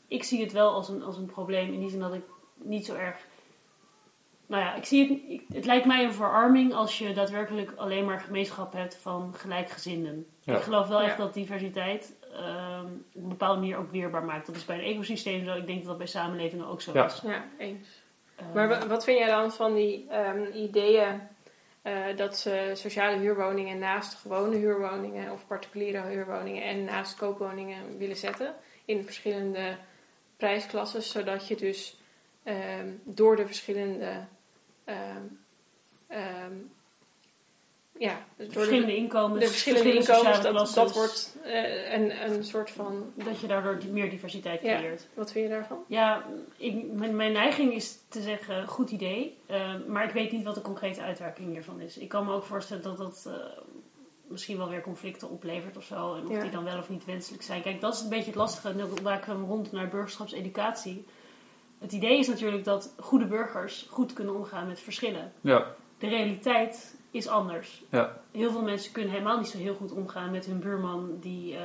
[0.08, 2.24] ik zie het wel als een, als een probleem in die zin dat ik
[2.56, 3.18] niet zo erg.
[4.48, 8.20] Nou ja, ik zie het, het lijkt mij een verarming als je daadwerkelijk alleen maar
[8.20, 10.28] gemeenschap hebt van gelijkgezinden.
[10.44, 14.46] Ik geloof wel echt dat diversiteit um, op een bepaalde manier ook weerbaar maakt.
[14.46, 15.54] Dat is bij een ecosysteem zo.
[15.54, 17.22] Ik denk dat dat bij samenlevingen ook zo is.
[17.24, 17.88] Ja, eens.
[18.36, 21.22] Eh, Maar wat vind jij dan van die ehm, ideeën
[21.82, 28.16] eh, dat ze sociale huurwoningen naast gewone huurwoningen of particuliere huurwoningen en naast koopwoningen willen
[28.16, 29.78] zetten in verschillende
[30.38, 32.00] prijsklassen, zodat je dus
[32.44, 34.26] ehm, door de verschillende
[34.86, 35.24] ehm,
[36.08, 36.54] ehm,
[37.98, 40.08] ja, dus door de, verschillende inkomens, de verschillende inkomens,
[40.38, 43.12] sociale dat, dat wordt eh, een, een soort van.
[43.16, 44.78] dat je daardoor meer diversiteit Ja.
[44.78, 45.08] creëert.
[45.14, 45.84] Wat vind je daarvan?
[45.88, 46.26] Ja,
[46.58, 49.38] ik, mijn, mijn neiging is te zeggen, goed idee.
[49.46, 51.98] eh, maar ik weet niet wat de concrete uitwerking hiervan is.
[51.98, 53.34] Ik kan me ook voorstellen dat dat eh,
[54.28, 56.16] misschien wel weer conflicten oplevert of zo.
[56.16, 56.42] En of Ja.
[56.42, 57.62] die dan wel of niet wenselijk zijn.
[57.62, 58.70] Kijk, dat is een beetje het lastige.
[58.70, 61.06] En dan maak ik hem rond naar burgerschapseducatie.
[61.80, 65.34] Het idee is natuurlijk dat goede burgers goed kunnen omgaan met verschillen.
[65.42, 65.66] Ja,
[65.98, 67.84] De realiteit is anders.
[67.90, 71.58] ja, Heel veel mensen kunnen helemaal niet zo heel goed omgaan met hun buurman die
[71.58, 71.64] eh,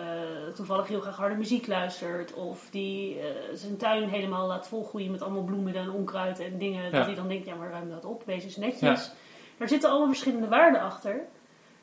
[0.55, 2.33] toevallig heel graag harde muziek luistert.
[2.35, 6.85] Of die eh, zijn tuin helemaal laat volgroeien met allemaal bloemen en onkruid en dingen.
[6.85, 6.91] Ja.
[6.91, 9.11] Dat hij dan denkt, ja maar ruim dat op, wees eens netjes.
[9.59, 11.25] Er zitten allemaal verschillende waarden achter.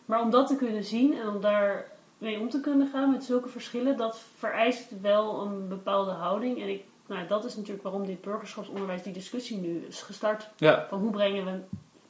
[0.05, 3.23] Maar om dat te kunnen zien en om daar mee om te kunnen gaan met
[3.23, 6.61] zulke verschillen, dat vereist wel een bepaalde houding.
[6.61, 10.49] En ik, nou, dat is natuurlijk waarom dit burgerschapsonderwijs, die discussie nu is gestart.
[10.57, 11.59] ja, Van hoe brengen we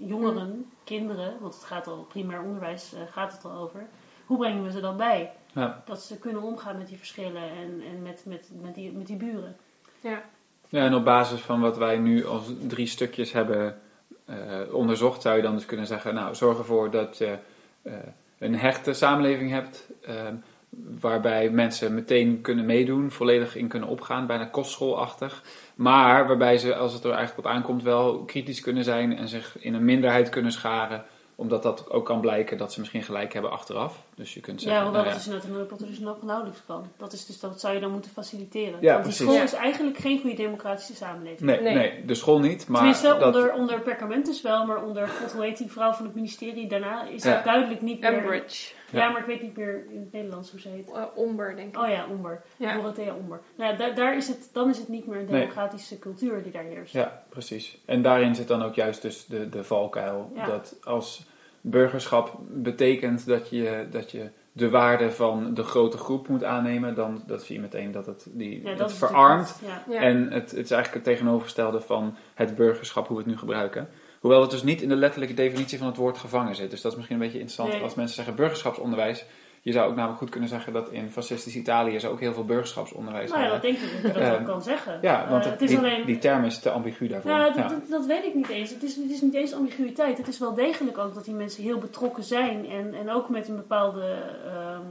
[0.05, 3.87] jongeren, kinderen, want het gaat al primair onderwijs, eh, gaat het al over.
[4.25, 5.31] Hoe brengen we ze dan bij?
[5.53, 5.83] ja.
[5.85, 9.15] Dat ze kunnen omgaan met die verschillen en, en met, met, met, die, met die
[9.17, 9.55] buren.
[10.01, 10.21] Ja,
[10.69, 13.79] Ja, en op basis van wat wij nu als drie stukjes hebben
[14.25, 14.35] eh,
[14.71, 17.37] onderzocht, zou je dan dus kunnen zeggen: Nou, zorg ervoor dat je
[17.81, 17.93] eh,
[18.37, 19.89] een hechte samenleving hebt.
[20.01, 20.35] ehm,
[20.99, 25.43] waarbij mensen meteen kunnen meedoen, volledig in kunnen opgaan, bijna kostschoolachtig.
[25.75, 29.57] Maar waarbij ze, als het er eigenlijk op aankomt, wel kritisch kunnen zijn en zich
[29.59, 31.05] in een minderheid kunnen scharen.
[31.35, 34.05] Omdat dat ook kan blijken dat ze misschien gelijk hebben achteraf.
[34.17, 35.99] Dus je kunt zeggen: ja, want nou dat ja, is net een wat er dus
[35.99, 36.87] nog nauwelijks kan.
[36.97, 38.77] Dat, is dus, dat zou je dan moeten faciliteren.
[38.81, 39.43] Ja, want die school Ja.
[39.43, 41.39] is eigenlijk geen goede democratische samenleving.
[41.41, 41.73] nee, nee.
[41.73, 42.05] Nee.
[42.05, 42.67] de school niet.
[42.67, 46.05] Maar Tenminste, dat, onder, onder Perkamentus wel, maar onder, god, hoe heet die vrouw van
[46.05, 47.35] het ministerie daarna, is Ja.
[47.35, 48.17] het duidelijk niet meer...
[48.17, 48.99] Ambridge, Ja.
[49.03, 49.09] Ja.
[49.09, 50.89] maar ik weet niet meer in het Nederlands hoe ze heet.
[50.89, 51.81] uh, Omber denk ik.
[51.81, 52.41] Oh ja, Omber.
[52.57, 52.73] Ja.
[52.75, 53.41] Dorothea Omber.
[53.57, 55.39] Nou ja, daar, daar is het, dan is het niet meer een Nee.
[55.39, 56.93] democratische cultuur die daar heerst.
[56.93, 57.77] Ja, precies.
[57.85, 60.31] En daarin zit dan ook juist dus de, de valkuil.
[60.35, 60.45] Ja.
[60.45, 61.25] Dat als
[61.69, 67.23] burgerschap betekent dat je, dat je de waarde van de grote groep moet aannemen, dan
[67.25, 69.59] dat zie je meteen dat het, die, Ja, dat verarmt.
[69.65, 69.83] Ja.
[69.93, 70.01] Ja.
[70.01, 73.89] En het, het is eigenlijk het tegenovergestelde van het burgerschap, hoe we het nu gebruiken.
[74.19, 76.69] Hoewel het dus niet in de letterlijke definitie van het woord gevangen zit.
[76.69, 77.83] Dus dat is misschien een beetje interessant Nee.
[77.83, 79.25] als mensen zeggen burgerschapsonderwijs.
[79.67, 82.45] Je zou ook namelijk goed kunnen zeggen dat in fascistisch Italië ze ook heel veel
[82.45, 84.99] burgerschapsonderwijs Nou ja, dat denk ik dat je dat Eh, ook kan zeggen.
[85.01, 86.05] Ja, want Eh, het, is die, alleen...
[86.05, 87.31] die term is te ambigu daarvoor.
[87.31, 87.67] Nou, dat, Ja.
[87.67, 88.69] dat, dat weet ik niet eens.
[88.69, 90.17] Het is, het is niet eens ambiguïteit.
[90.17, 92.69] Het is wel degelijk ook dat die mensen heel betrokken zijn.
[92.69, 94.15] En, en ook met een bepaalde...
[94.45, 94.85] ehm,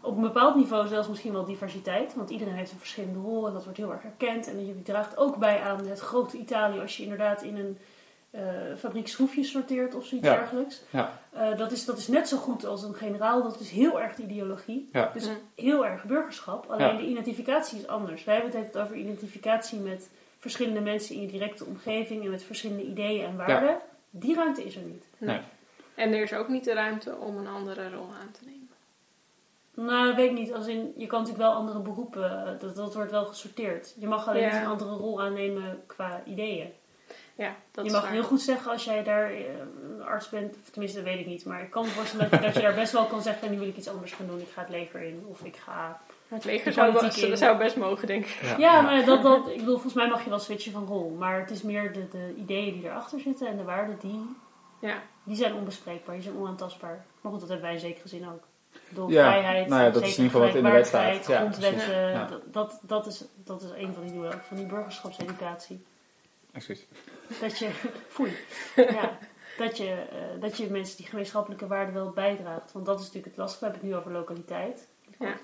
[0.00, 2.14] op een bepaald niveau zelfs misschien wel diversiteit.
[2.14, 4.48] Want iedereen heeft een verschillende rol en dat wordt heel erg erkend.
[4.48, 7.78] En je draagt ook bij aan het grote Italië als je inderdaad in een
[8.34, 8.40] eh,
[8.78, 10.34] fabriek schroefjes sorteert of zoiets Ja.
[10.36, 10.82] dergelijks.
[10.90, 11.18] Ja.
[11.32, 13.42] Eh, dat, is, dat is net zo goed als een generaal.
[13.42, 14.88] Dat is heel erg de ideologie.
[14.92, 15.10] Ja.
[15.12, 16.66] Dus heel erg burgerschap.
[16.70, 16.96] Alleen Ja.
[17.00, 18.24] de identificatie is anders.
[18.24, 22.42] Wij hebben het altijd over identificatie met verschillende mensen in je directe omgeving en met
[22.42, 23.76] verschillende ideeën en waarden.
[24.10, 25.04] Die ruimte is er niet.
[25.18, 25.40] Nee.
[25.94, 28.62] En er is ook niet de ruimte om een andere rol aan te nemen.
[29.74, 30.52] Nou, dat weet ik niet.
[30.52, 33.94] Als in, je kan natuurlijk wel andere beroepen, eh, dat, dat wordt wel gesorteerd.
[33.98, 34.52] Je mag alleen Ja.
[34.52, 36.72] niet een andere rol aannemen qua ideeën.
[37.36, 38.12] Ja, dat je is mag waar.
[38.12, 41.44] heel goed zeggen als jij daar een arts bent, of tenminste dat weet ik niet,
[41.44, 43.58] maar ik kan me voorstellen dat je, dat je daar best wel kan zeggen, nu
[43.58, 46.00] wil ik iets anders gaan doen, ik ga het leger in, of ik ga...
[46.28, 47.36] Het leger zou, in.
[47.36, 48.40] zou best mogen, denk ik.
[48.42, 48.56] Ja.
[48.58, 51.40] Ja, maar dat, dat, ik bedoel, volgens mij mag je wel switchen van rol, maar
[51.40, 54.36] het is meer de, de ideeën die erachter zitten en de waarden, die,
[54.78, 57.04] Ja, die zijn onbespreekbaar, die zijn onaantastbaar.
[57.20, 58.42] Maar goed, dat hebben wij in zekere zin ook.
[58.88, 61.26] Door Ja, vrijheid, nou ja, dat is in ieder geval wat in de wet staat.
[61.26, 62.10] Ja, grondwetten.
[62.10, 62.26] Ja.
[62.26, 65.84] dat, dat, dat, is, dat is een van die doelen van die burgerschapseducatie.
[66.54, 66.86] Excuus.
[67.40, 67.70] Dat je,
[68.08, 68.36] foei,
[68.76, 69.18] ja,
[69.56, 72.72] dat je, eh, dat je mensen die gemeenschappelijke waarden wel bijdraagt.
[72.72, 73.64] Want dat is natuurlijk het lastige.
[73.64, 74.88] We hebben het nu over lokaliteit.
[75.18, 75.36] Ja.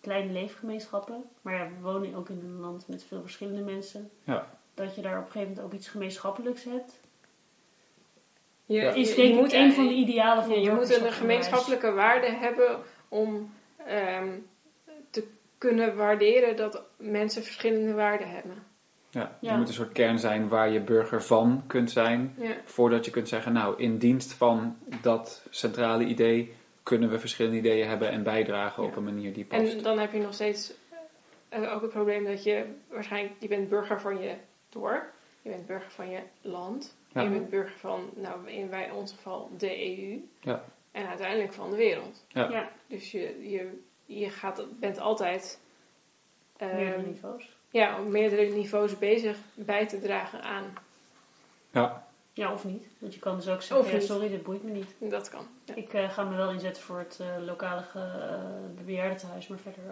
[0.00, 1.24] Kleine leefgemeenschappen.
[1.42, 4.10] Maar ja, we wonen ook in een land met veel verschillende mensen.
[4.24, 4.58] Ja.
[4.74, 7.00] Dat je daar op een gegeven moment ook iets gemeenschappelijks hebt.
[8.66, 8.92] je, Ja.
[8.92, 12.26] Is denk je moet, een van de idealen van Ja, je moet een gemeenschappelijke waarde
[12.26, 13.54] hebben om
[13.86, 14.38] ehm,
[15.10, 15.26] te
[15.58, 18.69] kunnen waarderen dat mensen verschillende waarden hebben.
[19.10, 19.52] Ja, Ja.
[19.52, 22.34] Er moet een soort kern zijn waar je burger van kunt zijn.
[22.38, 22.54] Ja.
[22.64, 27.88] Voordat je kunt zeggen, nou, in dienst van dat centrale idee kunnen we verschillende ideeën
[27.88, 28.88] hebben en bijdragen Ja.
[28.88, 29.72] op een manier die past.
[29.72, 30.72] En dan heb je nog steeds
[31.48, 34.34] eh, ook het probleem dat je waarschijnlijk, je bent burger van je
[34.68, 35.04] dorp,
[35.42, 37.20] je bent burger van je land, Ja.
[37.20, 40.64] je bent burger van, nou in wij, ons geval, de EU Ja.
[40.92, 42.24] en uiteindelijk van de wereld.
[42.28, 42.48] Ja.
[42.50, 45.60] Ja, Dus je, je, je gaat, bent altijd
[46.56, 47.58] ehm, meerdere niveaus.
[47.70, 50.64] Ja, op meerdere niveaus bezig bij te dragen aan
[51.70, 52.08] Ja.
[52.32, 52.86] Ja, of niet.
[52.98, 54.94] Want je kan dus ook zeggen, ja, sorry, dit boeit me niet.
[54.98, 55.46] Dat kan.
[55.74, 58.02] Ik uh, ga me wel inzetten voor het uh, lokale uh,
[58.84, 59.82] bejaardentehuis, maar verder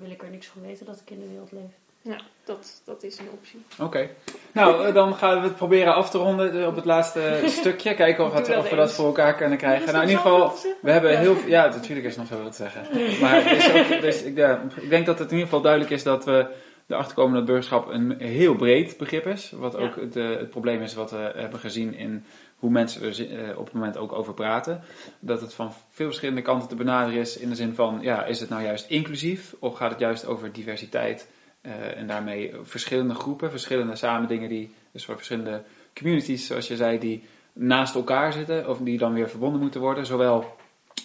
[0.00, 1.72] wil ik er niks van weten dat ik in de wereld leef.
[2.02, 3.64] Ja, dat, dat is een optie.
[3.80, 4.08] Oké.
[4.52, 7.94] Nou, dan gaan we het proberen af te ronden op het laatste stukje.
[7.94, 9.86] Kijken of, het, of we dat voor elkaar kunnen krijgen.
[9.92, 11.48] Nou, in ieder geval, we hebben heel veel...
[11.48, 13.20] Ja, natuurlijk is nog zo wat te zeggen.
[13.20, 15.92] Maar het is ook, dus ik, ja, ik denk dat het in ieder geval duidelijk
[15.92, 16.46] is dat we
[16.86, 19.50] erachter komen dat burgerschap een heel breed begrip is.
[19.50, 22.24] Wat ook het, het, probleem is wat we hebben gezien in
[22.56, 24.80] hoe mensen er op het moment ook over praten.
[25.18, 27.36] Dat het van veel verschillende kanten te benaderen is.
[27.36, 29.54] In de zin van, ja, is het nou juist inclusief?
[29.58, 31.28] Of gaat het juist over diversiteit?
[31.62, 35.62] Uh, en daarmee verschillende groepen, verschillende samen dingen die, dus voor verschillende
[35.94, 40.06] communities, zoals je zei, die naast elkaar zitten, of die dan weer verbonden moeten worden.
[40.06, 40.56] Zowel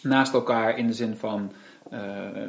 [0.03, 1.51] naast elkaar in de zin van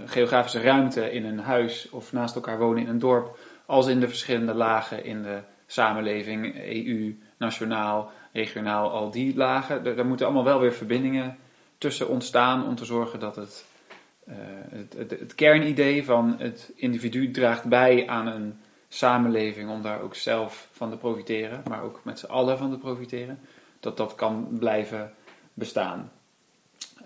[0.07, 4.09] geografische ruimte in een huis of naast elkaar wonen in een dorp, als in de
[4.09, 9.85] verschillende lagen in de samenleving, EU, nationaal, regionaal, al die lagen.
[9.85, 11.37] Daar, moeten allemaal wel weer verbindingen
[11.79, 13.65] tussen ontstaan om te zorgen dat het,
[14.29, 14.35] uh,
[14.71, 20.15] het, het, het, kernidee van het individu draagt bij aan een samenleving om daar ook
[20.15, 23.41] zelf van te profiteren, maar ook met z'n allen van te profiteren,
[23.81, 25.13] dat dat kan blijven
[25.55, 26.13] bestaan.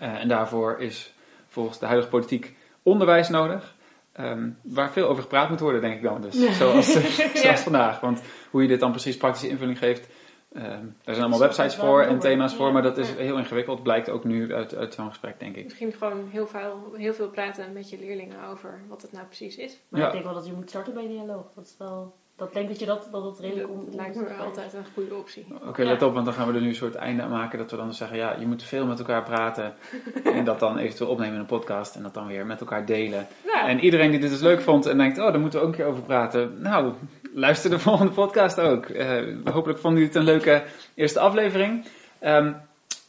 [0.01, 1.13] Uh, en daarvoor is
[1.57, 3.75] volgens de huidige politiek onderwijs nodig.
[4.19, 6.21] Um, waar veel over gepraat moet worden, denk ik dan.
[6.21, 7.57] Dus, Zoals, uh, zoals ja.
[7.57, 7.99] vandaag.
[7.99, 10.07] Want hoe je dit dan precies praktische invulling geeft.
[10.55, 13.83] Um, er zijn allemaal websites voor en thema's voor, maar dat is heel ingewikkeld.
[13.83, 15.63] Blijkt ook nu uit, uit zo'n gesprek, denk ik.
[15.63, 19.57] Misschien gewoon heel veel, heel veel praten met je leerlingen over wat het nou precies
[19.57, 19.79] is.
[19.89, 21.45] Maar ik denk wel dat je moet starten bij een dialoog.
[21.55, 23.87] Dat is wel dat denk dat je dat, dat het redelijk om.
[23.91, 25.45] lijkt me altijd een goede optie.
[25.67, 27.57] Oké, let op, want dan gaan we er nu een soort einde aan maken.
[27.57, 29.73] Dat we dan zeggen, ja, je moet veel met elkaar praten.
[30.23, 31.95] en dat dan eventueel opnemen in een podcast.
[31.95, 33.27] En dat dan weer met elkaar delen.
[33.65, 35.77] En iedereen die dit dus leuk vond en denkt, oh, daar moeten we ook een
[35.77, 36.61] keer over praten.
[36.61, 36.93] Nou,
[37.33, 38.87] luister de volgende podcast ook.
[38.87, 39.07] Uh,
[39.43, 40.63] hopelijk vonden jullie het een leuke
[40.95, 41.85] eerste aflevering.
[42.21, 42.55] Um,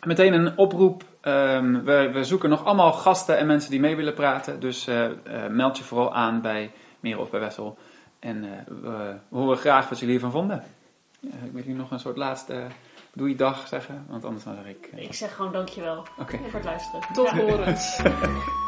[0.02, 1.02] meteen een oproep.
[1.22, 4.60] Um, we, we, zoeken nog allemaal gasten en mensen die mee willen praten.
[4.60, 5.10] Dus uh, uh,
[5.50, 6.70] meld je vooral aan bij
[7.00, 7.78] Meer of bij Wessel.
[8.18, 8.50] En uh,
[8.82, 10.64] we, horen graag wat jullie hiervan vonden.
[11.20, 12.66] Uh, ik wil jullie nog een soort laatste
[13.12, 14.90] doei dag zeggen, want anders dan zeg ik...
[14.94, 16.40] Ik zeg gewoon dankjewel okay.
[16.40, 17.00] voor het luisteren.
[17.12, 18.56] Tot ja.